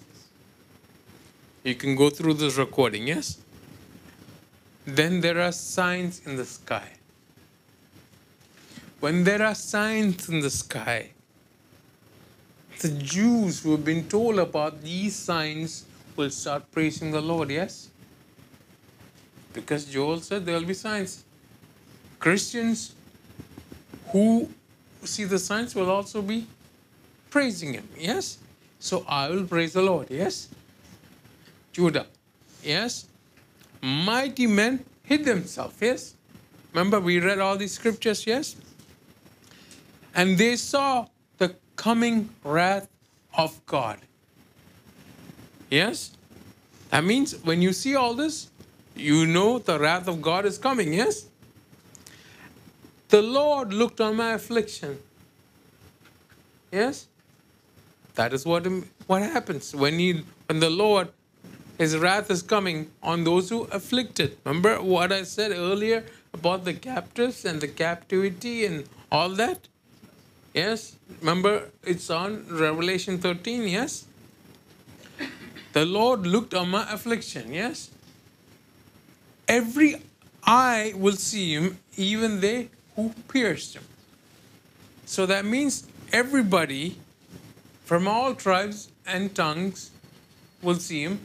You 1.64 1.74
can 1.74 1.96
go 1.96 2.12
through 2.12 2.36
this 2.36 2.58
recording, 2.58 3.08
yes? 3.08 3.40
Then 4.86 5.20
there 5.20 5.42
are 5.42 5.52
signs 5.52 6.22
in 6.28 6.36
the 6.36 6.46
sky. 6.46 6.97
When 9.00 9.24
there 9.24 9.44
are 9.44 9.54
signs 9.54 10.28
in 10.28 10.40
the 10.40 10.50
sky, 10.50 11.12
the 12.80 12.90
Jews 12.90 13.62
who 13.62 13.72
have 13.72 13.86
been 13.86 14.08
told 14.08 14.40
about 14.40 14.82
these 14.82 15.16
signs 15.16 15.86
will 16.16 16.32
start 16.32 16.72
praising 16.72 17.12
the 17.12 17.22
Lord, 17.22 17.50
yes? 17.52 17.90
Because 19.54 19.86
Joel 19.86 20.20
said 20.22 20.46
there 20.46 20.56
will 20.56 20.66
be 20.66 20.74
signs. 20.74 21.24
Christians 22.20 22.96
who 24.10 24.50
see 25.04 25.26
the 25.26 25.40
signs 25.40 25.76
will 25.76 25.90
also 25.90 26.22
be 26.22 26.48
praising 27.30 27.74
Him, 27.74 27.88
yes? 27.98 28.40
So 28.80 29.06
I 29.08 29.30
will 29.30 29.46
praise 29.46 29.74
the 29.74 29.82
Lord, 29.82 30.08
yes? 30.10 30.50
Judah, 31.72 32.08
yes? 32.64 33.08
Mighty 33.82 34.48
men 34.48 34.84
hid 35.04 35.26
themselves, 35.26 35.76
yes? 35.80 36.16
Remember, 36.74 37.00
we 37.00 37.20
read 37.20 37.40
all 37.40 37.58
these 37.58 37.74
scriptures, 37.74 38.26
yes? 38.26 38.56
And 40.18 40.36
they 40.36 40.56
saw 40.56 41.06
the 41.38 41.56
coming 41.76 42.30
wrath 42.44 42.90
of 43.38 43.64
God. 43.68 44.00
Yes? 45.70 46.12
That 46.90 47.04
means 47.04 47.36
when 47.44 47.62
you 47.62 47.72
see 47.72 47.96
all 47.96 48.16
this, 48.16 48.50
you 48.96 49.28
know 49.28 49.60
the 49.60 49.78
wrath 49.80 50.08
of 50.08 50.22
God 50.22 50.46
is 50.46 50.58
coming, 50.58 50.92
yes? 50.92 51.28
The 53.10 53.22
Lord 53.22 53.72
looked 53.72 54.02
on 54.02 54.16
my 54.16 54.34
affliction. 54.34 54.98
Yes? 56.72 57.08
That 58.16 58.34
is 58.34 58.44
what, 58.44 58.66
what 59.06 59.22
happens 59.22 59.76
when, 59.76 60.00
he, 60.00 60.24
when 60.48 60.60
the 60.60 60.72
Lord, 60.72 61.10
his 61.78 61.96
wrath 61.96 62.32
is 62.32 62.42
coming 62.42 62.90
on 63.04 63.24
those 63.24 63.50
who 63.50 63.66
afflicted. 63.66 64.36
Remember 64.44 64.82
what 64.82 65.12
I 65.12 65.22
said 65.24 65.52
earlier 65.52 66.04
about 66.34 66.66
the 66.66 66.74
captives 66.74 67.46
and 67.46 67.62
the 67.62 67.68
captivity 67.68 68.66
and 68.66 68.90
all 69.12 69.30
that? 69.30 69.68
Yes? 70.58 70.96
Remember 71.22 71.70
it's 71.84 72.10
on 72.10 72.44
Revelation 72.50 73.20
13, 73.20 73.68
yes? 73.68 74.06
The 75.74 75.86
Lord 75.86 76.26
looked 76.26 76.56
on 76.56 76.70
my 76.70 76.92
affliction, 76.92 77.54
yes? 77.54 77.92
Every 79.48 80.02
eye 80.44 80.94
will 80.96 81.16
see 81.16 81.54
him, 81.54 81.78
even 81.96 82.40
they 82.40 82.70
who 82.96 83.14
pierced 83.28 83.76
him. 83.76 83.84
So 85.06 85.28
that 85.28 85.46
means 85.46 85.86
everybody 86.12 86.98
from 87.86 88.08
all 88.08 88.34
tribes 88.34 88.90
and 89.06 89.36
tongues 89.36 89.92
will 90.64 90.80
see 90.80 91.04
him, 91.04 91.20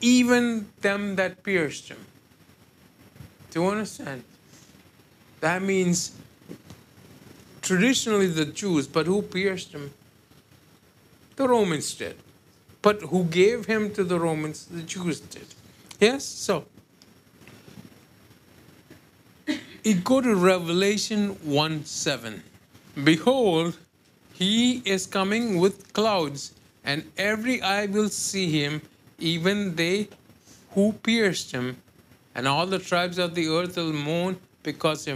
even 0.00 0.66
them 0.80 1.14
that 1.14 1.44
pierced 1.44 1.88
him. 1.88 2.04
Do 3.52 3.62
you 3.62 3.68
understand? 3.68 4.24
That 5.38 5.62
means 5.62 6.19
traditionally 7.62 8.26
the 8.26 8.46
Jews, 8.46 8.86
but 8.86 9.06
who 9.06 9.22
pierced 9.22 9.72
him? 9.72 9.92
The 11.36 11.48
Romans 11.48 11.94
did. 11.94 12.16
But 12.82 13.02
who 13.02 13.24
gave 13.24 13.66
him 13.66 13.92
to 13.94 14.04
the 14.04 14.18
Romans? 14.18 14.66
The 14.66 14.82
Jews 14.82 15.20
did. 15.20 15.46
Yes? 15.98 16.24
So, 16.24 16.64
it 19.84 20.04
go 20.04 20.20
to 20.20 20.34
Revelation 20.34 21.30
1 21.44 21.84
7. 21.84 22.42
Behold, 23.04 23.76
he 24.32 24.82
is 24.84 25.06
coming 25.06 25.58
with 25.58 25.92
clouds, 25.92 26.54
and 26.84 27.04
every 27.16 27.60
eye 27.62 27.86
will 27.86 28.08
see 28.08 28.50
him, 28.50 28.82
even 29.18 29.76
they 29.76 30.08
who 30.70 30.92
pierced 30.92 31.52
him, 31.52 31.76
and 32.34 32.48
all 32.48 32.66
the 32.66 32.78
tribes 32.78 33.18
of 33.18 33.34
the 33.34 33.48
earth 33.48 33.76
will 33.76 33.92
mourn 33.92 34.38
because 34.62 35.08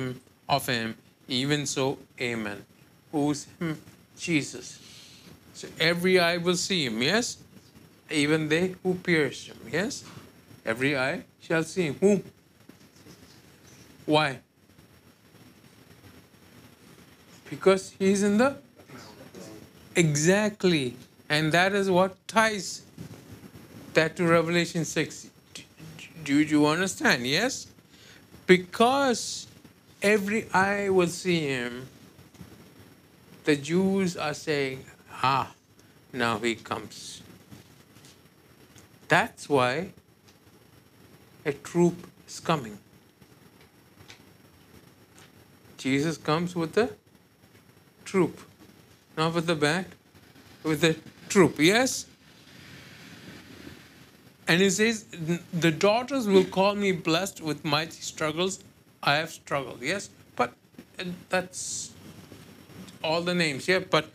of 0.49 0.67
him. 0.67 0.97
Even 1.29 1.67
so, 1.67 1.99
Amen. 2.21 2.65
Who's 3.11 3.47
him? 3.59 3.81
Jesus. 4.19 4.79
So 5.55 5.69
every 5.81 6.19
eye 6.19 6.37
will 6.37 6.57
see 6.57 6.85
him, 6.85 7.01
yes? 7.03 7.39
Even 8.11 8.49
they 8.49 8.75
who 8.83 8.95
pierced 8.95 9.47
him, 9.47 9.57
yes? 9.71 10.05
Every 10.67 10.97
eye 10.97 11.23
shall 11.41 11.63
see 11.63 11.85
him. 11.85 11.97
Whom? 12.01 12.25
Why? 14.07 14.41
Because 17.49 17.95
he's 17.99 18.23
in 18.23 18.39
the 18.39 18.57
exactly, 19.95 20.97
and 21.29 21.53
that 21.53 21.73
is 21.73 21.91
what 21.91 22.17
ties 22.27 22.83
that 23.95 24.17
to 24.17 24.25
Revelation 24.25 24.85
6. 24.85 25.31
Do 26.25 26.41
you 26.41 26.67
understand? 26.67 27.27
Yes? 27.27 27.69
Because 28.47 29.47
every 30.05 30.47
eye 30.53 30.91
will 30.91 31.09
see 31.09 31.41
him, 31.41 31.89
the 33.45 33.57
Jews 33.57 34.17
are 34.17 34.35
saying, 34.35 34.85
Ah, 35.23 35.53
now 36.13 36.39
he 36.39 36.55
comes. 36.55 37.23
That's 39.09 39.49
why 39.49 39.89
a 41.45 41.53
troop 41.53 42.07
is 42.29 42.39
coming. 42.39 42.79
Jesus 45.79 46.17
comes 46.17 46.55
with 46.55 46.77
a 46.79 46.91
troop, 48.05 48.41
not 49.17 49.35
with 49.35 49.47
the 49.47 49.55
band, 49.55 49.87
with 50.63 50.85
a 50.85 50.97
troop. 51.29 51.57
Yes? 51.59 52.07
And 54.49 54.61
he 54.61 54.71
says, 54.71 55.05
The 55.53 55.71
daughters 55.71 56.27
will 56.27 56.45
call 56.45 56.75
me 56.75 56.93
blessed 56.93 57.41
with 57.41 57.65
mighty 57.65 58.01
struggles. 58.01 58.64
I 59.05 59.17
have 59.17 59.31
struggled. 59.31 59.83
Yes? 59.83 60.11
But 60.35 60.55
that's 61.29 61.93
all 63.03 63.21
the 63.21 63.35
names. 63.35 63.69
Yeah? 63.69 63.81
But 63.81 64.09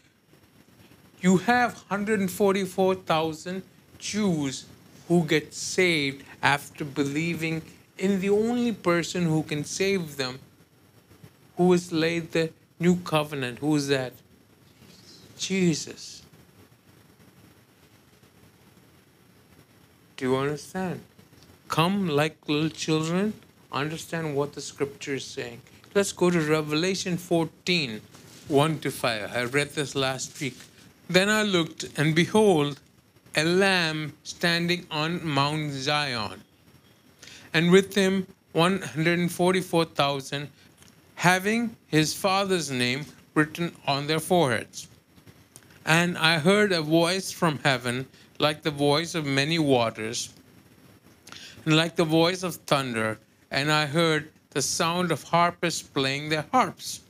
you 1.21 1.38
have 1.38 1.75
144,000 1.89 3.63
Jews 3.99 4.65
who 5.08 5.23
get 5.25 5.54
saved 5.54 6.23
after 6.41 6.84
believing 6.84 7.62
in 7.97 8.19
the 8.21 8.30
only 8.30 8.71
person 8.71 9.25
who 9.25 9.43
can 9.43 9.63
save 9.63 10.17
them, 10.17 10.39
who 11.58 11.71
has 11.71 11.91
laid 11.91 12.32
the 12.32 12.52
new 12.80 12.95
covenant. 12.97 13.60
Who 13.60 13.75
is 13.75 13.89
that? 13.89 14.13
Jesus. 15.38 16.23
Do 20.15 20.25
you 20.25 20.36
understand? 20.38 21.02
Come 21.67 22.08
like 22.08 22.38
little 22.47 22.69
children, 22.69 23.34
understand 23.71 24.36
what 24.36 24.53
the 24.53 24.62
scripture 24.62 25.15
is 25.15 25.25
saying. 25.25 25.62
Let's 25.95 26.12
go 26.12 26.29
to 26.29 26.39
Revelation 26.39 27.17
14 27.17 28.01
1 28.47 28.79
to 28.79 28.89
5. 28.91 29.36
I 29.36 29.43
read 29.45 29.69
this 29.71 29.93
last 29.95 30.39
week. 30.41 30.58
Then 31.08 31.29
I 31.29 31.43
looked, 31.43 31.86
and 31.97 32.15
behold, 32.15 32.79
a 33.36 33.43
lamb 33.43 34.13
standing 34.23 34.88
on 34.89 35.25
Mount 35.25 35.71
Zion, 35.71 36.41
and 37.53 37.71
with 37.71 37.93
him 37.93 38.25
144,000 38.53 40.49
having 41.15 41.75
his 41.88 42.13
father's 42.13 42.71
name 42.71 43.05
written 43.36 43.75
on 43.86 44.08
their 44.08 44.19
foreheads. 44.19 44.88
And 45.86 46.17
I 46.17 46.39
heard 46.39 46.71
a 46.71 46.82
voice 46.82 47.32
from 47.32 47.60
heaven 47.60 48.08
like 48.39 48.63
the 48.63 48.71
voice 48.71 49.15
of 49.15 49.25
many 49.25 49.60
waters, 49.60 50.34
and 51.65 51.75
like 51.75 51.95
the 51.95 52.05
voice 52.05 52.41
of 52.41 52.55
thunder, 52.55 53.19
and 53.52 53.72
I 53.72 53.86
heard 53.86 54.32
the 54.52 54.62
sound 54.62 55.12
of 55.12 55.24
harpists 55.24 55.82
playing 55.82 56.30
their 56.30 56.46
harps. 56.52 57.02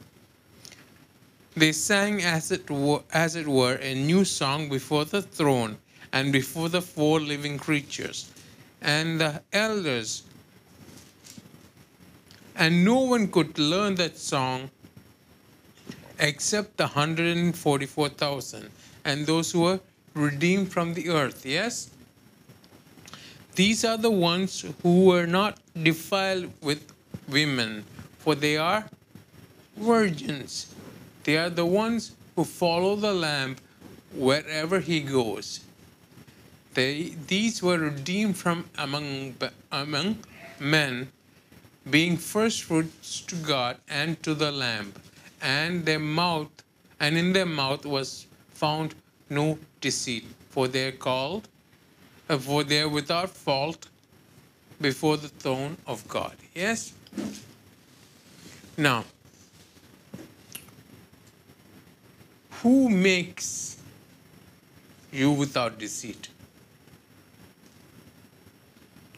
They 1.56 1.72
sang 1.72 2.22
as 2.24 2.52
it 2.52 2.70
were, 2.70 3.02
as 3.14 3.36
it 3.36 3.48
were 3.48 3.76
a 3.76 3.96
new 3.96 4.24
song 4.24 4.70
before 4.70 5.06
the 5.06 5.22
throne 5.22 5.78
and 6.12 6.32
before 6.32 6.70
the 6.70 6.82
four 6.82 7.20
living 7.20 7.58
creatures 7.58 8.32
and 8.82 9.20
the 9.20 9.42
elders. 9.52 10.24
And 12.56 12.84
no 12.84 13.00
one 13.00 13.28
could 13.30 13.58
learn 13.58 13.96
that 13.96 14.18
song 14.18 14.70
except 16.20 16.78
the 16.78 16.84
144,000 16.84 18.70
and 19.06 19.26
those 19.26 19.52
who 19.52 19.62
were 19.62 19.80
redeemed 20.14 20.72
from 20.72 20.94
the 20.94 21.10
earth. 21.10 21.46
Yes? 21.46 21.90
These 23.60 23.84
are 23.84 23.98
the 23.98 24.10
ones 24.10 24.64
who 24.82 25.04
were 25.04 25.26
not 25.28 25.60
defiled 25.84 26.50
with 26.62 26.94
women, 27.28 27.84
for 28.20 28.34
they 28.34 28.56
are 28.56 28.86
virgins. 29.76 30.74
They 31.26 31.36
are 31.36 31.50
the 31.50 31.66
ones 31.66 32.14
who 32.38 32.46
follow 32.46 32.96
the 32.96 33.12
Lamb 33.12 33.58
wherever 34.14 34.80
he 34.80 35.02
goes. 35.02 35.60
They, 36.74 37.16
these 37.28 37.62
were 37.62 37.78
redeemed 37.78 38.38
from 38.38 38.64
among, 38.78 39.36
among 39.74 40.20
men, 40.58 41.12
being 41.90 42.16
first 42.16 42.64
fruits 42.64 43.20
to 43.28 43.36
God 43.36 43.76
and 43.90 44.24
to 44.24 44.36
the 44.36 44.54
Lamb, 44.54 44.94
and 45.42 45.84
their 45.84 46.00
mouth, 46.00 46.64
and 47.02 47.18
in 47.18 47.34
their 47.34 47.46
mouth 47.46 47.86
was 47.86 48.26
found 48.54 48.96
no 49.30 49.60
deceit, 49.82 50.24
for 50.50 50.70
they 50.70 50.88
are 50.88 50.94
called, 51.10 51.50
for 52.38 52.64
they 52.64 52.82
are 52.82 52.90
without 52.90 53.30
fault 53.30 53.88
before 54.80 55.18
the 55.18 55.30
throne 55.30 55.78
of 55.88 56.08
God. 56.08 56.36
Yes? 56.54 56.94
Now, 58.78 59.04
who 62.62 62.90
makes 62.90 63.78
you 65.12 65.32
without 65.32 65.80
deceit? 65.80 66.30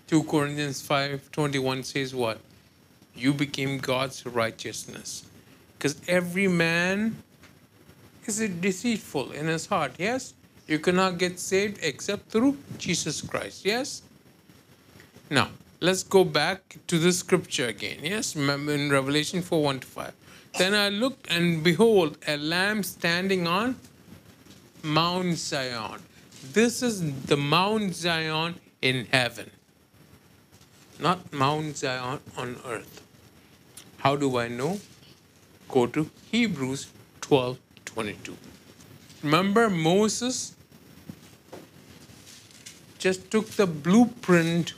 2 0.07 0.23
Corinthians 0.23 0.81
5:21 0.81 1.83
says 1.83 2.15
what? 2.15 2.39
You 3.15 3.33
became 3.33 3.77
God's 3.77 4.25
righteousness. 4.25 5.23
Because 5.77 5.95
every 6.07 6.47
man 6.47 7.21
is 8.25 8.39
deceitful 8.39 9.31
in 9.31 9.47
his 9.47 9.65
heart. 9.65 9.93
Yes? 9.97 10.33
You 10.67 10.79
cannot 10.79 11.17
get 11.17 11.39
saved 11.39 11.79
except 11.81 12.29
through 12.29 12.57
Jesus 12.77 13.21
Christ. 13.21 13.65
Yes? 13.65 14.01
Now, 15.29 15.49
let's 15.79 16.03
go 16.03 16.23
back 16.23 16.77
to 16.87 16.97
the 16.97 17.11
scripture 17.11 17.67
again. 17.67 17.99
Yes? 18.03 18.35
In 18.35 18.91
Revelation 18.91 19.41
4 19.41 19.63
1 19.63 19.79
to 19.81 19.87
5. 19.87 20.13
Then 20.57 20.73
I 20.73 20.89
looked, 20.89 21.31
and 21.31 21.63
behold, 21.63 22.17
a 22.27 22.37
lamb 22.37 22.83
standing 22.83 23.47
on 23.47 23.77
Mount 24.83 25.37
Zion. 25.37 26.01
This 26.53 26.81
is 26.81 27.25
the 27.25 27.37
Mount 27.37 27.95
Zion 27.95 28.55
in 28.81 29.05
heaven, 29.11 29.51
not 30.99 31.31
Mount 31.31 31.77
Zion 31.77 32.19
on 32.35 32.57
earth. 32.65 33.01
How 33.99 34.15
do 34.15 34.37
I 34.37 34.47
know? 34.47 34.79
Go 35.69 35.85
to 35.87 36.09
Hebrews 36.31 36.87
12 37.21 37.59
22. 37.85 38.50
Remember, 39.23 39.69
Moses 39.69 40.55
just 42.97 43.29
took 43.29 43.47
the 43.49 43.67
blueprint 43.67 44.73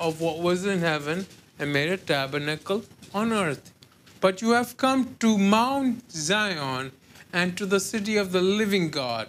of 0.00 0.20
what 0.20 0.40
was 0.40 0.66
in 0.66 0.80
heaven 0.80 1.26
and 1.58 1.72
made 1.72 1.88
a 1.88 1.96
tabernacle 1.96 2.82
on 3.12 3.32
earth. 3.32 3.72
But 4.20 4.42
you 4.42 4.50
have 4.50 4.76
come 4.76 5.14
to 5.20 5.38
Mount 5.38 6.10
Zion 6.10 6.90
and 7.32 7.56
to 7.56 7.66
the 7.66 7.78
city 7.78 8.16
of 8.16 8.32
the 8.32 8.40
living 8.40 8.90
God, 8.90 9.28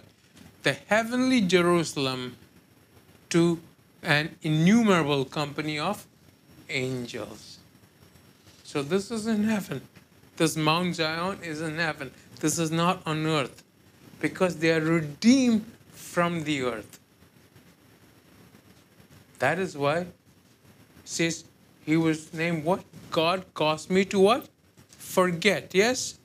the 0.64 0.72
heavenly 0.72 1.42
Jerusalem, 1.42 2.36
to 3.30 3.60
an 4.02 4.36
innumerable 4.42 5.24
company 5.24 5.78
of 5.78 6.06
angels. 6.68 7.58
So 8.64 8.82
this 8.82 9.12
is 9.12 9.28
in 9.28 9.44
heaven. 9.44 9.82
This 10.36 10.56
Mount 10.56 10.96
Zion 10.96 11.38
is 11.42 11.60
in 11.60 11.76
heaven. 11.76 12.10
This 12.40 12.58
is 12.58 12.72
not 12.72 13.00
on 13.06 13.26
earth 13.26 13.62
because 14.20 14.56
they 14.56 14.72
are 14.72 14.80
redeemed 14.80 15.64
from 15.92 16.44
the 16.44 16.62
earth. 16.62 16.98
That 19.38 19.58
is 19.58 19.76
why 19.76 20.06
says 21.04 21.44
he 21.84 21.96
was 21.96 22.32
named 22.32 22.64
what? 22.64 22.82
God 23.10 23.44
caused 23.54 23.90
me 23.90 24.04
to 24.06 24.18
what? 24.18 24.48
Forget, 24.90 25.70
yes? 25.72 26.18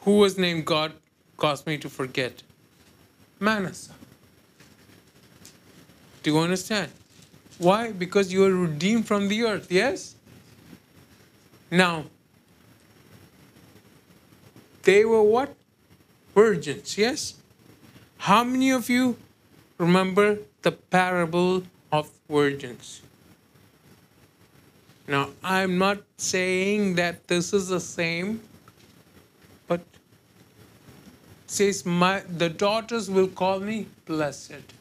Who 0.00 0.18
was 0.18 0.38
named 0.38 0.66
God 0.66 0.92
caused 1.36 1.66
me 1.66 1.78
to 1.78 1.88
forget? 1.88 2.42
Manasseh. 3.40 3.94
Do 6.22 6.32
you 6.32 6.38
understand? 6.38 6.90
Why? 7.58 7.92
Because 7.92 8.32
you 8.32 8.44
are 8.44 8.52
redeemed 8.52 9.06
from 9.06 9.28
the 9.28 9.44
earth, 9.44 9.70
yes? 9.70 10.14
Now, 11.70 12.04
they 14.88 15.04
were 15.04 15.22
what? 15.22 15.54
Virgins, 16.34 16.96
yes? 16.96 17.34
How 18.26 18.42
many 18.42 18.70
of 18.70 18.88
you 18.88 19.18
remember 19.76 20.38
the 20.62 20.72
parable 20.72 21.64
of 21.92 22.10
virgins? 22.30 23.02
Now, 25.06 25.28
I'm 25.44 25.76
not 25.76 25.98
saying 26.16 26.94
that 26.94 27.28
this 27.28 27.52
is 27.52 27.68
the 27.68 27.80
same, 27.80 28.40
but 29.66 29.82
says 31.46 31.84
my 31.84 32.20
the 32.44 32.48
daughters 32.48 33.10
will 33.10 33.28
call 33.28 33.60
me 33.60 33.78
blessed. 34.06 34.74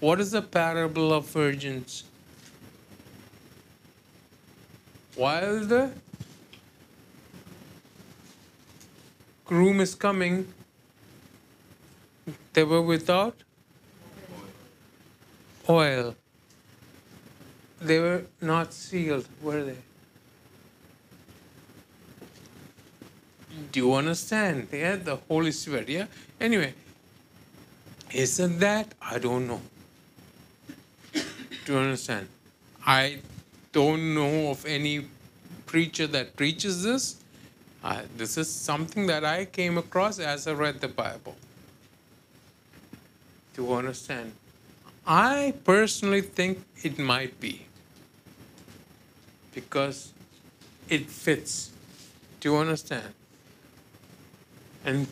What 0.00 0.20
is 0.20 0.32
the 0.32 0.42
parable 0.42 1.12
of 1.12 1.28
virgins? 1.28 2.02
While 5.14 5.60
the 5.74 5.92
groom 9.44 9.80
is 9.80 9.94
coming, 9.94 10.52
they 12.52 12.64
were 12.64 12.82
without 12.82 13.36
oil. 15.68 16.14
They 17.80 17.98
were 17.98 18.24
not 18.40 18.72
sealed, 18.72 19.28
were 19.42 19.62
they? 19.64 19.76
Do 23.72 23.80
you 23.80 23.94
understand? 23.94 24.68
Yeah, 24.72 24.96
the 24.96 25.16
Holy 25.16 25.52
Spirit, 25.52 25.88
yeah? 25.88 26.06
Anyway, 26.40 26.74
isn't 28.12 28.58
that? 28.60 28.94
I 29.02 29.18
don't 29.18 29.46
know. 29.46 29.60
Do 31.12 31.72
you 31.72 31.78
understand? 31.78 32.28
I 32.86 33.18
don't 33.72 34.14
know 34.14 34.50
of 34.50 34.64
any 34.66 35.06
preacher 35.66 36.06
that 36.06 36.36
preaches 36.36 36.82
this. 36.82 37.23
This 38.16 38.38
is 38.38 38.48
something 38.48 39.06
that 39.08 39.24
I 39.24 39.44
came 39.44 39.76
across 39.76 40.18
as 40.18 40.46
I 40.46 40.52
read 40.52 40.80
the 40.80 40.88
Bible. 40.88 41.36
You 43.56 43.72
understand? 43.74 44.32
I 45.06 45.54
personally 45.64 46.22
think 46.22 46.64
it 46.82 46.98
might 46.98 47.38
be 47.38 47.66
because 49.54 50.12
it 50.88 51.10
fits. 51.10 51.70
Do 52.40 52.52
you 52.52 52.56
understand? 52.56 53.12
And 54.84 55.06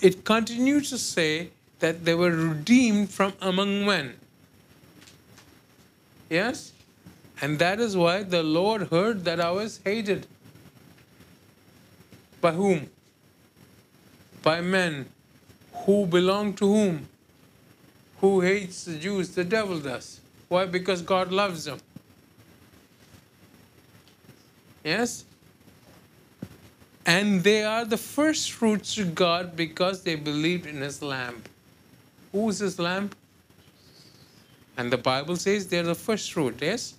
it 0.00 0.24
continues 0.24 0.90
to 0.90 0.98
say 0.98 1.50
that 1.78 2.04
they 2.04 2.14
were 2.14 2.32
redeemed 2.32 3.10
from 3.10 3.34
among 3.40 3.86
men. 3.86 4.14
Yes? 6.28 6.72
And 7.40 7.58
that 7.60 7.80
is 7.80 7.96
why 7.96 8.24
the 8.24 8.42
Lord 8.42 8.88
heard 8.88 9.24
that 9.24 9.40
I 9.40 9.52
was 9.52 9.80
hated. 9.84 10.26
By 12.46 12.52
whom? 12.52 12.88
By 14.40 14.60
men. 14.60 15.06
Who 15.84 16.06
belong 16.06 16.54
to 16.54 16.66
whom? 16.74 17.08
Who 18.20 18.40
hates 18.40 18.84
the 18.84 18.94
Jews? 18.98 19.30
The 19.30 19.42
devil 19.42 19.80
does. 19.80 20.20
Why? 20.46 20.64
Because 20.66 21.02
God 21.02 21.32
loves 21.32 21.64
them. 21.64 21.80
Yes? 24.84 25.24
And 27.04 27.42
they 27.42 27.64
are 27.64 27.84
the 27.84 27.96
first 27.96 28.52
fruits 28.52 28.94
to 28.94 29.04
God 29.06 29.56
because 29.56 30.04
they 30.04 30.14
believed 30.14 30.66
in 30.66 30.76
His 30.76 31.02
Lamb. 31.02 31.42
Who 32.30 32.48
is 32.48 32.60
His 32.60 32.78
Lamb? 32.78 33.10
And 34.76 34.92
the 34.92 34.98
Bible 34.98 35.34
says 35.34 35.66
they're 35.66 35.82
the 35.82 35.96
first 35.96 36.32
fruit, 36.32 36.58
yes? 36.60 36.94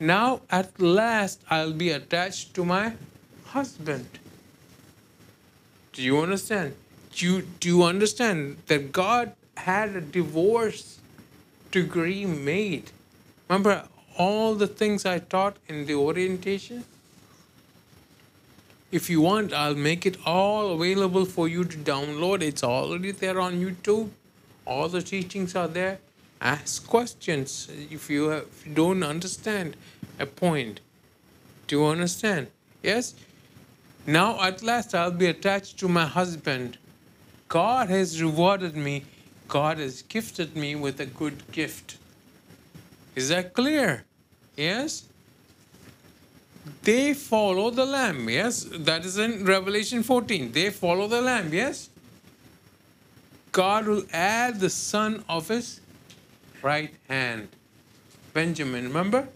Now 0.00 0.40
at 0.50 0.80
last 0.80 1.40
I'll 1.48 1.72
be 1.72 1.90
attached 1.90 2.52
to 2.54 2.64
my 2.64 2.94
husband. 3.56 4.18
Do 5.92 6.02
you 6.02 6.20
understand? 6.20 6.74
Do 7.12 7.26
you, 7.26 7.42
do 7.60 7.68
you 7.68 7.82
understand 7.82 8.58
that 8.66 8.92
God 8.92 9.32
had 9.56 9.96
a 9.96 10.00
divorce 10.00 10.98
decree 11.70 12.24
made? 12.26 12.90
Remember 13.48 13.74
all 14.18 14.54
the 14.54 14.66
things 14.66 15.06
I 15.06 15.18
taught 15.18 15.56
in 15.68 15.86
the 15.86 15.94
orientation? 15.94 16.84
If 18.92 19.10
you 19.10 19.20
want, 19.20 19.52
I'll 19.52 19.82
make 19.90 20.06
it 20.06 20.16
all 20.24 20.72
available 20.74 21.24
for 21.24 21.48
you 21.48 21.64
to 21.64 21.76
download. 21.76 22.42
It's 22.42 22.62
already 22.62 23.12
there 23.12 23.40
on 23.40 23.54
YouTube. 23.64 24.10
All 24.66 24.88
the 24.88 25.02
teachings 25.02 25.56
are 25.56 25.68
there 25.68 25.98
ask 26.40 26.86
questions 26.86 27.68
if 27.90 28.10
you, 28.10 28.28
have, 28.28 28.42
if 28.42 28.66
you 28.66 28.74
don't 28.74 29.02
understand 29.02 29.76
a 30.18 30.26
point. 30.26 30.80
Do 31.66 31.78
you 31.78 31.86
understand? 31.86 32.48
Yes? 32.82 33.14
Now 34.06 34.40
at 34.42 34.62
last 34.62 34.94
I'll 34.94 35.10
be 35.10 35.26
attached 35.26 35.78
to 35.78 35.88
my 35.88 36.06
husband. 36.06 36.78
God 37.48 37.88
has 37.90 38.22
rewarded 38.22 38.76
me. 38.76 39.04
God 39.48 39.78
has 39.78 40.02
gifted 40.02 40.56
me 40.56 40.74
with 40.74 41.00
a 41.00 41.06
good 41.06 41.50
gift. 41.52 41.98
Is 43.14 43.28
that 43.30 43.54
clear? 43.54 44.04
Yes? 44.56 45.04
They 46.82 47.14
follow 47.14 47.70
the 47.70 47.84
Lamb. 47.84 48.28
Yes? 48.28 48.66
That 48.70 49.04
is 49.04 49.18
in 49.18 49.44
Revelation 49.44 50.02
14. 50.02 50.52
They 50.52 50.70
follow 50.70 51.06
the 51.06 51.22
Lamb. 51.22 51.52
Yes? 51.52 51.90
God 53.52 53.86
will 53.86 54.04
add 54.12 54.60
the 54.60 54.70
son 54.70 55.24
of 55.28 55.48
his 55.48 55.80
right 56.62 56.94
hand. 57.08 57.48
Benjamin, 58.34 58.84
remember? 58.84 59.28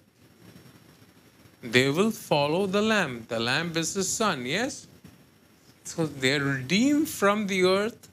They 1.62 1.90
will 1.90 2.10
follow 2.10 2.66
the 2.66 2.82
Lamb. 2.82 3.26
The 3.28 3.38
Lamb 3.38 3.72
is 3.76 3.94
the 3.94 4.04
Son, 4.04 4.46
yes? 4.46 4.86
So 5.84 6.06
they 6.06 6.36
are 6.36 6.44
redeemed 6.44 7.08
from 7.08 7.46
the 7.46 7.64
earth 7.64 8.08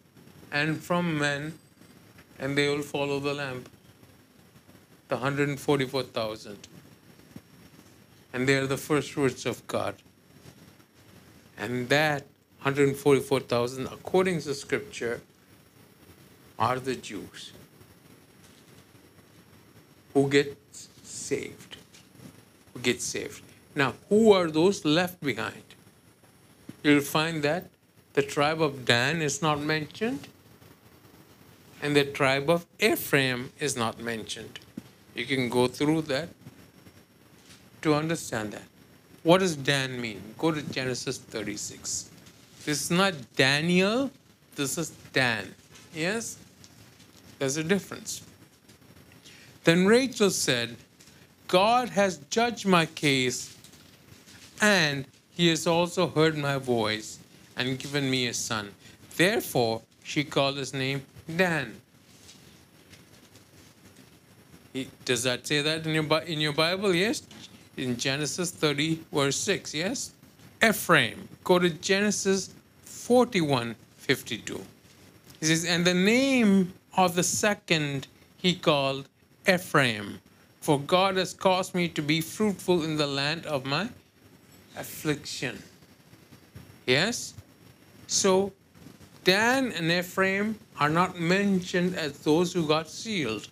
and 0.52 0.82
from 0.82 1.18
men, 1.18 1.58
and 2.40 2.58
they 2.58 2.70
will 2.70 2.82
follow 2.82 3.20
the 3.20 3.34
Lamb. 3.34 3.66
The 5.10 5.16
144,000. 5.16 6.58
And 8.34 8.48
they 8.48 8.56
are 8.56 8.68
the 8.68 8.78
first 8.78 9.12
fruits 9.12 9.46
of 9.46 9.66
God. 9.68 9.96
And 11.58 11.90
that 11.90 12.24
144,000, 12.62 13.88
according 13.88 14.42
to 14.42 14.54
Scripture, 14.54 15.22
are 16.60 16.80
the 16.80 16.96
Jews 16.96 17.54
who 20.14 20.28
get 20.30 20.58
saved. 21.04 21.67
Gets 22.84 23.04
saved. 23.04 23.42
Now, 23.76 23.94
who 24.10 24.32
are 24.32 24.50
those 24.50 24.86
left 24.86 25.22
behind? 25.22 25.64
You'll 26.84 27.02
find 27.02 27.44
that 27.44 27.66
the 28.14 28.22
tribe 28.22 28.62
of 28.62 28.86
Dan 28.86 29.22
is 29.22 29.42
not 29.42 29.60
mentioned, 29.60 30.28
and 31.82 31.96
the 31.96 32.06
tribe 32.06 32.50
of 32.50 32.66
Ephraim 32.80 33.52
is 33.60 33.76
not 33.76 34.00
mentioned. 34.00 34.60
You 35.16 35.26
can 35.26 35.50
go 35.50 35.68
through 35.68 36.04
that 36.04 36.30
to 37.82 37.94
understand 37.94 38.54
that. 38.54 38.64
What 39.24 39.40
does 39.40 39.56
Dan 39.56 40.00
mean? 40.00 40.22
Go 40.38 40.52
to 40.52 40.62
Genesis 40.62 41.18
36. 41.18 42.10
This 42.66 42.84
is 42.84 42.92
not 42.92 43.14
Daniel, 43.36 44.12
this 44.56 44.78
is 44.78 44.92
Dan. 45.14 45.54
Yes? 45.94 46.38
There's 47.40 47.58
a 47.58 47.64
difference. 47.64 48.22
Then 49.64 49.86
Rachel 49.86 50.30
said, 50.30 50.78
God 51.48 51.90
has 51.90 52.18
judged 52.30 52.66
my 52.66 52.86
case, 52.86 53.56
and 54.62 55.06
he 55.32 55.48
has 55.48 55.66
also 55.66 56.08
heard 56.08 56.38
my 56.38 56.58
voice 56.58 57.20
and 57.56 57.80
given 57.80 58.10
me 58.10 58.28
a 58.28 58.34
son. 58.34 58.72
Therefore, 59.16 59.82
she 60.04 60.24
called 60.24 60.58
his 60.58 60.74
name 60.74 61.04
Dan. 61.36 61.82
Does 65.06 65.24
that 65.24 65.48
say 65.48 65.62
that 65.62 65.86
in 65.86 65.94
your, 65.94 66.20
in 66.22 66.40
your 66.40 66.54
Bible? 66.54 66.94
Yes. 66.94 67.24
In 67.78 67.98
Genesis 67.98 68.52
30, 68.52 69.00
verse 69.12 69.38
6. 69.38 69.74
Yes. 69.74 70.12
Ephraim. 70.64 71.28
Go 71.44 71.60
to 71.60 71.70
Genesis 71.70 72.54
41, 72.84 73.76
52. 73.98 74.62
He 75.40 75.46
says, 75.46 75.66
And 75.66 75.86
the 75.86 75.94
name 75.94 76.74
of 76.96 77.16
the 77.16 77.24
second 77.24 78.08
he 78.38 78.56
called 78.56 79.08
Ephraim, 79.48 80.20
for 80.68 80.78
God 80.82 81.16
has 81.16 81.34
caused 81.34 81.74
me 81.74 81.88
to 81.88 82.02
be 82.02 82.20
fruitful 82.20 82.84
in 82.84 82.98
the 82.98 83.08
land 83.08 83.46
of 83.46 83.66
my 83.66 83.88
affliction. 84.76 85.64
Yes? 86.86 87.34
So 88.08 88.52
Dan 89.24 89.72
and 89.72 89.90
Ephraim 89.90 90.60
are 90.78 90.90
not 90.90 91.18
mentioned 91.18 91.96
as 91.96 92.20
those 92.20 92.52
who 92.52 92.68
got 92.68 92.90
sealed. 92.90 93.48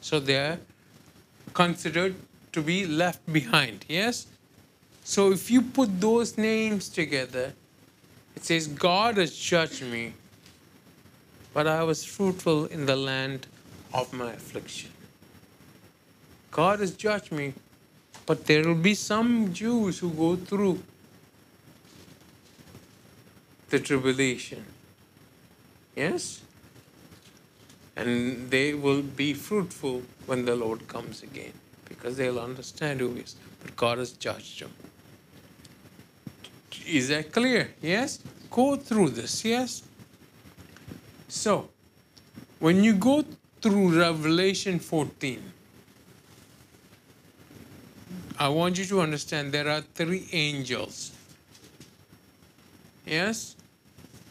So 0.00 0.20
they're 0.20 0.60
considered 1.54 2.14
to 2.52 2.62
be 2.62 2.86
left 2.86 3.20
behind. 3.32 3.84
Yes? 3.88 4.28
So 5.02 5.32
if 5.32 5.50
you 5.50 5.62
put 5.62 6.00
those 6.00 6.38
names 6.38 6.88
together, 6.88 7.52
it 8.36 8.44
says, 8.44 8.68
God 8.68 9.16
has 9.16 9.36
judged 9.36 9.82
me, 9.82 10.12
but 11.52 11.66
I 11.66 11.82
was 11.82 12.04
fruitful 12.04 12.66
in 12.66 12.86
the 12.86 12.94
land 12.94 13.48
of 13.92 14.12
my 14.12 14.34
affliction. 14.34 14.90
God 16.50 16.80
has 16.80 16.92
judged 16.92 17.32
me, 17.32 17.54
but 18.26 18.46
there 18.46 18.64
will 18.64 18.74
be 18.74 18.94
some 18.94 19.52
Jews 19.52 19.98
who 19.98 20.10
go 20.10 20.36
through 20.36 20.82
the 23.68 23.78
tribulation. 23.78 24.64
Yes? 25.94 26.42
And 27.96 28.50
they 28.50 28.74
will 28.74 29.02
be 29.02 29.34
fruitful 29.34 30.02
when 30.26 30.44
the 30.44 30.56
Lord 30.56 30.86
comes 30.88 31.22
again 31.22 31.52
because 31.88 32.16
they'll 32.16 32.40
understand 32.40 33.00
who 33.00 33.14
is. 33.16 33.36
But 33.62 33.76
God 33.76 33.98
has 33.98 34.12
judged 34.12 34.62
them. 34.62 34.72
Is 36.86 37.08
that 37.08 37.32
clear? 37.32 37.70
Yes? 37.82 38.20
Go 38.50 38.76
through 38.76 39.10
this, 39.10 39.44
yes? 39.44 39.82
So, 41.28 41.68
when 42.58 42.82
you 42.82 42.94
go 42.94 43.24
through 43.60 43.98
Revelation 44.00 44.78
14, 44.78 45.52
I 48.40 48.48
want 48.48 48.78
you 48.78 48.86
to 48.86 49.02
understand 49.02 49.52
there 49.52 49.68
are 49.68 49.82
three 49.82 50.26
angels. 50.32 51.12
Yes? 53.04 53.54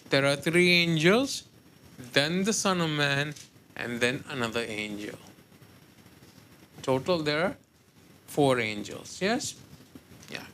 There 0.10 0.26
are 0.26 0.36
three 0.36 0.72
angels, 0.72 1.44
then 2.14 2.44
the 2.44 2.52
Son 2.52 2.82
of 2.82 2.90
Man, 2.90 3.36
and 3.76 4.00
then 4.02 4.24
another 4.30 4.66
angel. 4.68 5.20
Total, 6.82 7.20
there 7.20 7.46
are 7.46 7.56
four 8.26 8.60
angels. 8.60 9.20
Yes? 9.22 9.54
Yeah. 10.32 10.46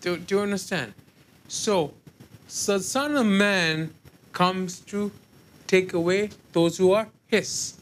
Do, 0.00 0.16
do 0.16 0.36
you 0.36 0.40
understand? 0.40 0.94
So, 1.46 1.94
the 2.66 2.80
Son 2.80 3.14
of 3.14 3.26
Man 3.26 3.94
comes 4.32 4.80
to 4.80 5.12
take 5.68 5.92
away 5.92 6.30
those 6.52 6.76
who 6.78 6.90
are 6.90 7.06
His. 7.28 7.78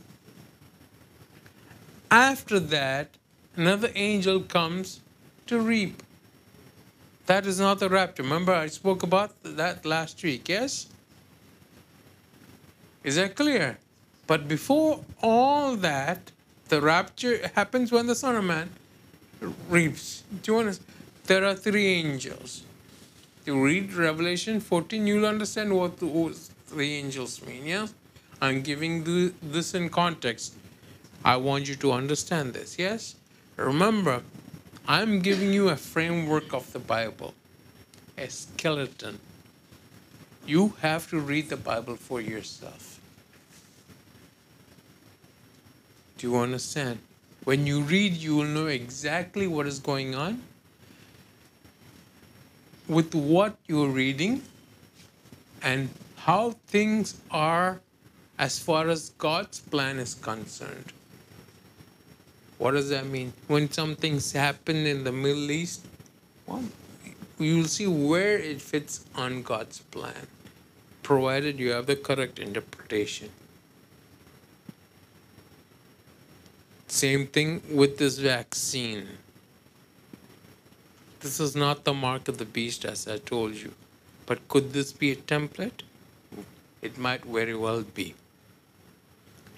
After 2.10 2.60
that, 2.60 3.15
another 3.56 3.90
angel 3.94 4.40
comes 4.40 5.00
to 5.46 5.60
reap. 5.60 6.02
That 7.26 7.46
is 7.46 7.58
not 7.58 7.80
the 7.80 7.88
rapture. 7.88 8.22
Remember, 8.22 8.52
I 8.52 8.68
spoke 8.68 9.02
about 9.02 9.32
that 9.42 9.84
last 9.84 10.22
week, 10.22 10.48
yes? 10.48 10.86
Is 13.02 13.16
that 13.16 13.34
clear? 13.34 13.78
But 14.26 14.48
before 14.48 15.04
all 15.22 15.76
that, 15.76 16.32
the 16.68 16.80
rapture 16.80 17.48
happens 17.54 17.92
when 17.92 18.06
the 18.06 18.14
Son 18.14 18.36
of 18.36 18.44
Man 18.44 18.70
reaps. 19.68 20.22
Do 20.42 20.52
you 20.52 20.58
understand? 20.58 20.92
There 21.26 21.44
are 21.44 21.54
three 21.54 21.86
angels. 21.86 22.62
You 23.44 23.64
read 23.64 23.92
Revelation 23.92 24.60
14, 24.60 25.06
you'll 25.06 25.26
understand 25.26 25.72
what 25.72 25.98
those 25.98 26.50
three 26.66 26.94
angels 26.94 27.44
mean, 27.46 27.66
yes? 27.66 27.94
I'm 28.40 28.62
giving 28.62 29.32
this 29.40 29.74
in 29.74 29.88
context. 29.88 30.54
I 31.24 31.36
want 31.36 31.68
you 31.68 31.76
to 31.76 31.92
understand 31.92 32.54
this, 32.54 32.78
yes? 32.78 33.14
Remember, 33.56 34.22
I'm 34.86 35.20
giving 35.20 35.52
you 35.52 35.70
a 35.70 35.76
framework 35.76 36.52
of 36.52 36.72
the 36.72 36.78
Bible, 36.78 37.32
a 38.18 38.28
skeleton. 38.28 39.18
You 40.46 40.74
have 40.82 41.08
to 41.10 41.18
read 41.18 41.48
the 41.48 41.56
Bible 41.56 41.96
for 41.96 42.20
yourself. 42.20 43.00
Do 46.18 46.28
you 46.30 46.36
understand? 46.36 46.98
When 47.44 47.66
you 47.66 47.80
read, 47.80 48.12
you 48.12 48.36
will 48.36 48.44
know 48.44 48.66
exactly 48.66 49.46
what 49.46 49.66
is 49.66 49.78
going 49.78 50.14
on 50.14 50.42
with 52.88 53.14
what 53.14 53.56
you're 53.66 53.88
reading 53.88 54.42
and 55.62 55.88
how 56.16 56.50
things 56.66 57.20
are 57.30 57.80
as 58.38 58.58
far 58.58 58.88
as 58.88 59.10
God's 59.10 59.60
plan 59.60 59.98
is 59.98 60.14
concerned. 60.14 60.92
What 62.58 62.72
does 62.72 62.88
that 62.90 63.06
mean? 63.06 63.32
When 63.48 63.70
something's 63.70 64.32
happened 64.32 64.86
in 64.86 65.04
the 65.04 65.12
Middle 65.12 65.50
East, 65.50 65.86
well, 66.46 66.64
you'll 67.38 67.66
see 67.66 67.86
where 67.86 68.38
it 68.38 68.62
fits 68.62 69.04
on 69.14 69.42
God's 69.42 69.80
plan, 69.80 70.26
provided 71.02 71.58
you 71.58 71.70
have 71.72 71.86
the 71.86 71.96
correct 71.96 72.38
interpretation. 72.38 73.30
Same 76.88 77.26
thing 77.26 77.62
with 77.70 77.98
this 77.98 78.18
vaccine. 78.18 79.06
This 81.20 81.40
is 81.40 81.54
not 81.54 81.84
the 81.84 81.92
mark 81.92 82.28
of 82.28 82.38
the 82.38 82.44
beast, 82.44 82.84
as 82.84 83.06
I 83.06 83.18
told 83.18 83.54
you. 83.54 83.72
But 84.24 84.48
could 84.48 84.72
this 84.72 84.92
be 84.92 85.12
a 85.12 85.16
template? 85.16 85.82
It 86.80 86.96
might 86.96 87.24
very 87.24 87.54
well 87.54 87.82
be. 87.82 88.14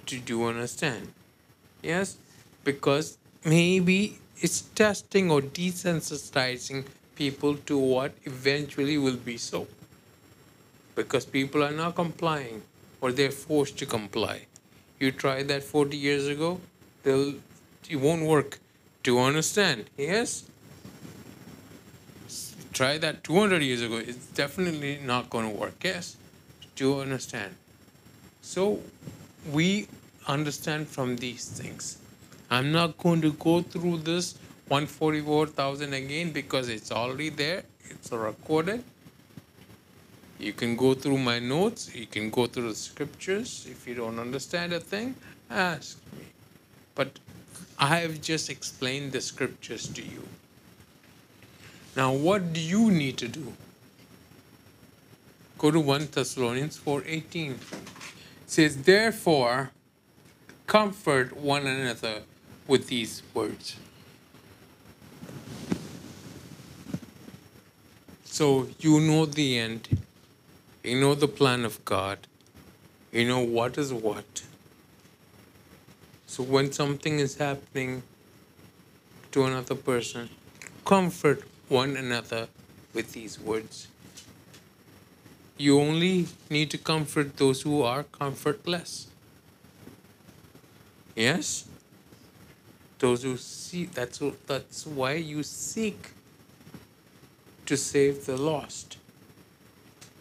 Do 0.06 0.20
you 0.26 0.44
understand? 0.46 1.12
Yes? 1.82 2.16
Because 2.68 3.16
maybe 3.46 4.18
it's 4.42 4.60
testing 4.80 5.30
or 5.30 5.40
desensitizing 5.40 6.84
people 7.16 7.54
to 7.68 7.78
what 7.78 8.12
eventually 8.24 8.98
will 8.98 9.16
be 9.16 9.38
so. 9.38 9.66
Because 10.94 11.24
people 11.24 11.64
are 11.64 11.72
not 11.72 11.94
complying 11.94 12.60
or 13.00 13.10
they're 13.10 13.30
forced 13.30 13.78
to 13.78 13.86
comply. 13.86 14.36
You 15.00 15.12
tried 15.12 15.48
that 15.48 15.62
40 15.62 15.96
years 15.96 16.26
ago, 16.26 16.60
they'll, 17.04 17.36
it 17.88 17.96
won't 17.96 18.26
work. 18.26 18.58
Do 19.02 19.14
you 19.14 19.20
understand? 19.20 19.86
Yes? 19.96 20.44
Try 22.74 22.98
that 22.98 23.24
200 23.24 23.62
years 23.62 23.80
ago, 23.80 23.96
it's 23.96 24.26
definitely 24.42 24.98
not 25.02 25.30
going 25.30 25.50
to 25.50 25.56
work. 25.58 25.82
Yes? 25.82 26.18
Do 26.76 26.90
you 26.90 27.00
understand? 27.00 27.54
So, 28.42 28.80
we 29.50 29.88
understand 30.26 30.88
from 30.88 31.16
these 31.16 31.48
things. 31.48 31.96
I'm 32.50 32.72
not 32.72 32.96
going 32.98 33.20
to 33.22 33.32
go 33.32 33.62
through 33.62 33.98
this 33.98 34.34
144,000 34.68 35.92
again 35.92 36.30
because 36.30 36.68
it's 36.68 36.90
already 36.90 37.28
there, 37.28 37.62
it's 37.90 38.10
recorded. 38.10 38.82
You 40.38 40.52
can 40.52 40.76
go 40.76 40.94
through 40.94 41.18
my 41.18 41.38
notes, 41.38 41.94
you 41.94 42.06
can 42.06 42.30
go 42.30 42.46
through 42.46 42.68
the 42.68 42.74
scriptures. 42.74 43.66
If 43.68 43.86
you 43.86 43.94
don't 43.94 44.18
understand 44.18 44.72
a 44.72 44.80
thing, 44.80 45.14
ask 45.50 45.98
me. 46.16 46.24
But 46.94 47.18
I 47.78 47.98
have 47.98 48.20
just 48.20 48.48
explained 48.48 49.12
the 49.12 49.20
scriptures 49.20 49.88
to 49.88 50.02
you. 50.02 50.22
Now, 51.96 52.12
what 52.12 52.52
do 52.52 52.60
you 52.60 52.90
need 52.90 53.18
to 53.18 53.28
do? 53.28 53.52
Go 55.58 55.70
to 55.70 55.80
1 55.80 56.08
Thessalonians 56.12 56.78
4:18. 56.78 57.50
It 57.52 57.58
says, 58.46 58.82
Therefore, 58.82 59.70
comfort 60.66 61.36
one 61.36 61.66
another 61.66 62.22
with 62.68 62.86
these 62.86 63.22
words. 63.34 63.76
So 68.24 68.68
you 68.78 69.00
know 69.00 69.26
the 69.26 69.58
end. 69.58 69.88
You 70.84 71.00
know 71.00 71.14
the 71.16 71.26
plan 71.26 71.64
of 71.64 71.84
God. 71.84 72.18
You 73.10 73.26
know 73.26 73.40
what 73.40 73.76
is 73.78 73.92
what. 73.92 74.42
So 76.26 76.44
when 76.44 76.70
something 76.70 77.18
is 77.18 77.38
happening 77.38 78.02
to 79.32 79.44
another 79.44 79.74
person, 79.74 80.28
comfort 80.84 81.42
one 81.68 81.96
another 81.96 82.48
with 82.94 83.12
these 83.12 83.40
words. 83.40 83.88
You 85.56 85.80
only 85.80 86.28
need 86.48 86.70
to 86.70 86.78
comfort 86.78 87.36
those 87.38 87.62
who 87.62 87.82
are 87.82 88.04
comfortless. 88.04 89.08
Yes? 91.16 91.64
Those 92.98 93.22
who 93.22 93.36
see 93.36 93.84
that's 93.86 94.20
that's 94.46 94.86
why 94.86 95.12
you 95.14 95.42
seek 95.42 96.10
to 97.66 97.76
save 97.76 98.26
the 98.26 98.36
lost. 98.36 98.96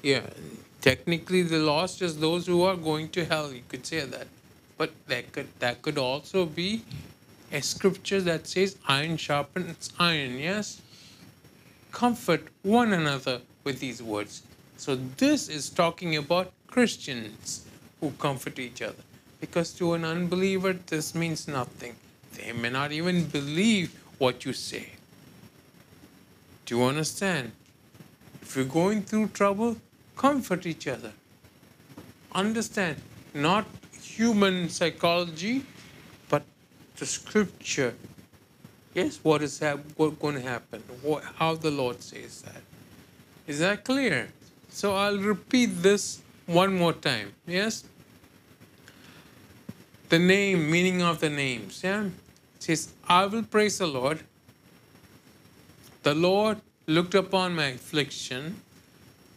Yeah, 0.04 0.28
technically 0.82 1.42
the 1.42 1.60
lost 1.60 2.02
is 2.02 2.20
those 2.20 2.46
who 2.46 2.64
are 2.64 2.76
going 2.76 3.10
to 3.10 3.26
hell, 3.26 3.52
you 3.52 3.64
could 3.68 3.86
say 3.86 4.02
that. 4.02 4.28
But 4.78 4.92
that 5.08 5.32
could 5.32 5.48
that 5.60 5.82
could 5.82 5.98
also 5.98 6.46
be 6.46 6.84
a 7.52 7.62
scripture 7.62 8.22
that 8.22 8.48
says 8.48 8.78
iron 8.88 9.18
sharpens 9.18 9.92
iron, 9.98 10.38
yes? 10.38 10.82
Comfort 11.92 12.48
one 12.62 12.94
another 12.94 13.42
with 13.64 13.80
these 13.80 14.04
words. 14.04 14.44
So 14.78 14.96
this 15.18 15.50
is 15.50 15.70
talking 15.70 16.16
about 16.16 16.52
Christians 16.68 17.66
who 18.00 18.12
comfort 18.12 18.60
each 18.60 18.82
other. 18.82 19.04
Because 19.40 19.72
to 19.74 19.94
an 19.94 20.06
unbeliever, 20.06 20.74
this 20.74 21.16
means 21.16 21.48
nothing. 21.48 21.96
They 22.38 22.54
may 22.54 22.70
not 22.70 22.92
even 22.92 23.26
believe 23.26 24.00
what 24.18 24.46
you 24.46 24.54
say. 24.54 24.92
Do 26.66 26.78
you 26.78 26.84
understand? 26.84 27.52
If 28.42 28.56
you're 28.56 28.66
going 28.66 29.04
through 29.04 29.30
trouble, 29.30 29.78
comfort 30.16 30.66
each 30.66 30.88
other. 30.88 31.12
Understand, 32.34 32.98
not 33.34 33.66
human 34.02 34.70
psychology, 34.70 35.64
but 36.30 36.44
the 36.98 37.06
scripture. 37.06 37.96
Yes, 38.94 39.20
what 39.24 39.42
is 39.42 39.62
what 39.96 40.20
going 40.20 40.36
to 40.36 40.42
happen? 40.42 40.84
What, 41.02 41.24
how 41.24 41.56
the 41.56 41.72
Lord 41.72 42.02
says 42.02 42.42
that. 42.44 42.62
Is 43.48 43.60
that 43.60 43.84
clear? 43.84 44.30
So 44.70 44.94
I'll 44.94 45.20
repeat 45.20 45.68
this 45.82 46.22
one 46.46 46.78
more 46.78 46.94
time. 46.94 47.34
Yes? 47.46 47.84
The 50.10 50.20
name, 50.20 50.70
meaning 50.70 51.02
of 51.02 51.20
the 51.20 51.30
names. 51.30 51.82
Yeah? 51.84 52.10
Says, 52.60 52.94
I 53.08 53.26
will 53.26 53.44
praise 53.44 53.78
the 53.78 53.88
Lord. 53.88 54.22
The 56.04 56.14
Lord 56.14 56.62
looked 56.86 57.16
upon 57.16 57.56
my 57.56 57.68
affliction. 57.68 58.62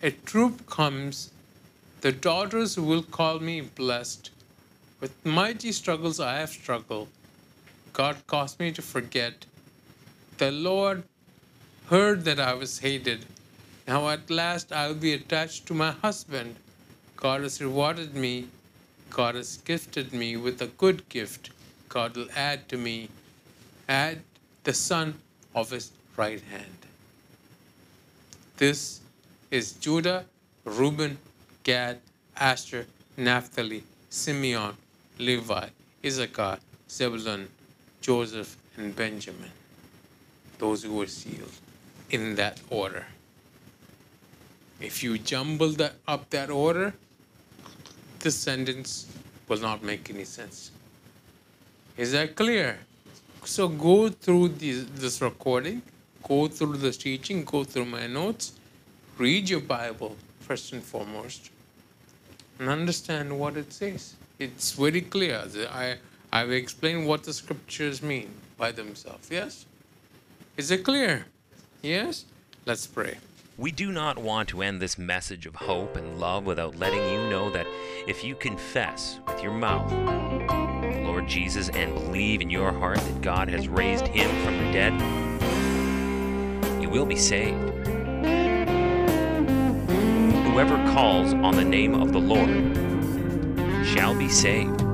A 0.02 0.10
troop 0.10 0.66
comes. 0.66 1.30
The 2.00 2.12
daughters 2.12 2.78
will 2.78 3.02
call 3.02 3.38
me 3.38 3.60
blessed. 3.60 4.30
With 5.00 5.24
mighty 5.26 5.72
struggles 5.72 6.20
I 6.20 6.38
have 6.38 6.50
struggled. 6.50 7.08
God 7.92 8.16
caused 8.26 8.60
me 8.60 8.72
to 8.72 8.82
forget. 8.82 9.46
The 10.38 10.50
Lord 10.50 11.04
heard 11.88 12.24
that 12.24 12.40
I 12.40 12.54
was 12.54 12.78
hated. 12.78 13.26
Now 13.86 14.08
at 14.08 14.30
last 14.30 14.72
I 14.72 14.86
will 14.88 14.94
be 14.94 15.12
attached 15.12 15.66
to 15.66 15.74
my 15.74 15.90
husband. 15.90 16.56
God 17.16 17.42
has 17.42 17.60
rewarded 17.60 18.14
me. 18.14 18.48
God 19.10 19.34
has 19.34 19.56
gifted 19.58 20.12
me 20.12 20.36
with 20.36 20.62
a 20.62 20.68
good 20.68 21.08
gift. 21.08 21.50
God 21.90 22.16
will 22.16 22.28
add 22.36 22.68
to 22.68 22.78
me, 22.78 23.08
add 23.88 24.20
the 24.62 24.72
son 24.72 25.14
of 25.54 25.70
his 25.70 25.90
right 26.16 26.40
hand. 26.40 26.86
This 28.56 29.00
is 29.50 29.72
Judah, 29.72 30.24
Reuben, 30.64 31.18
Gad, 31.64 31.98
Asher, 32.36 32.86
Naphtali, 33.16 33.82
Simeon, 34.08 34.76
Levi, 35.18 35.66
Issachar, 36.04 36.58
Zebulun, 36.88 37.48
Joseph, 38.00 38.56
and 38.76 38.94
Benjamin. 38.94 39.50
Those 40.58 40.84
who 40.84 40.94
were 40.94 41.08
sealed 41.08 41.52
in 42.10 42.36
that 42.36 42.60
order. 42.70 43.06
If 44.80 45.02
you 45.02 45.18
jumble 45.18 45.70
that 45.70 45.94
up 46.06 46.30
that 46.30 46.50
order, 46.50 46.94
this 48.20 48.36
sentence 48.36 49.06
will 49.48 49.58
not 49.58 49.82
make 49.82 50.08
any 50.08 50.24
sense. 50.24 50.70
Is 52.00 52.12
that 52.12 52.34
clear? 52.34 52.78
So 53.44 53.68
go 53.68 54.08
through 54.08 54.48
this, 54.60 54.86
this 54.94 55.20
recording, 55.20 55.82
go 56.26 56.48
through 56.48 56.78
this 56.78 56.96
teaching, 56.96 57.44
go 57.44 57.62
through 57.62 57.84
my 57.84 58.06
notes, 58.06 58.54
read 59.18 59.50
your 59.50 59.60
Bible 59.60 60.16
first 60.38 60.72
and 60.72 60.82
foremost, 60.82 61.50
and 62.58 62.70
understand 62.70 63.38
what 63.38 63.58
it 63.58 63.70
says. 63.70 64.14
It's 64.38 64.72
very 64.72 65.02
clear. 65.02 65.44
I, 65.70 65.96
I've 66.32 66.50
explained 66.50 67.06
what 67.06 67.24
the 67.24 67.34
scriptures 67.34 68.02
mean 68.02 68.30
by 68.56 68.72
themselves. 68.72 69.28
Yes? 69.30 69.66
Is 70.56 70.70
it 70.70 70.84
clear? 70.84 71.26
Yes? 71.82 72.24
Let's 72.64 72.86
pray. 72.86 73.18
We 73.58 73.72
do 73.72 73.92
not 73.92 74.16
want 74.16 74.48
to 74.48 74.62
end 74.62 74.80
this 74.80 74.96
message 74.96 75.44
of 75.44 75.54
hope 75.54 75.96
and 75.96 76.18
love 76.18 76.46
without 76.46 76.78
letting 76.78 77.04
you 77.12 77.28
know 77.28 77.50
that 77.50 77.66
if 78.08 78.24
you 78.24 78.34
confess 78.36 79.18
with 79.26 79.42
your 79.42 79.52
mouth 79.52 80.59
Jesus 81.30 81.68
and 81.68 81.94
believe 81.94 82.40
in 82.40 82.50
your 82.50 82.72
heart 82.72 82.98
that 82.98 83.22
God 83.22 83.48
has 83.48 83.68
raised 83.68 84.08
him 84.08 84.28
from 84.44 84.58
the 84.58 84.72
dead, 84.72 84.92
you 86.82 86.90
will 86.90 87.06
be 87.06 87.14
saved. 87.14 87.56
Whoever 90.48 90.76
calls 90.92 91.32
on 91.32 91.54
the 91.54 91.64
name 91.64 91.94
of 91.94 92.12
the 92.12 92.18
Lord 92.18 92.48
shall 93.86 94.16
be 94.16 94.28
saved. 94.28 94.89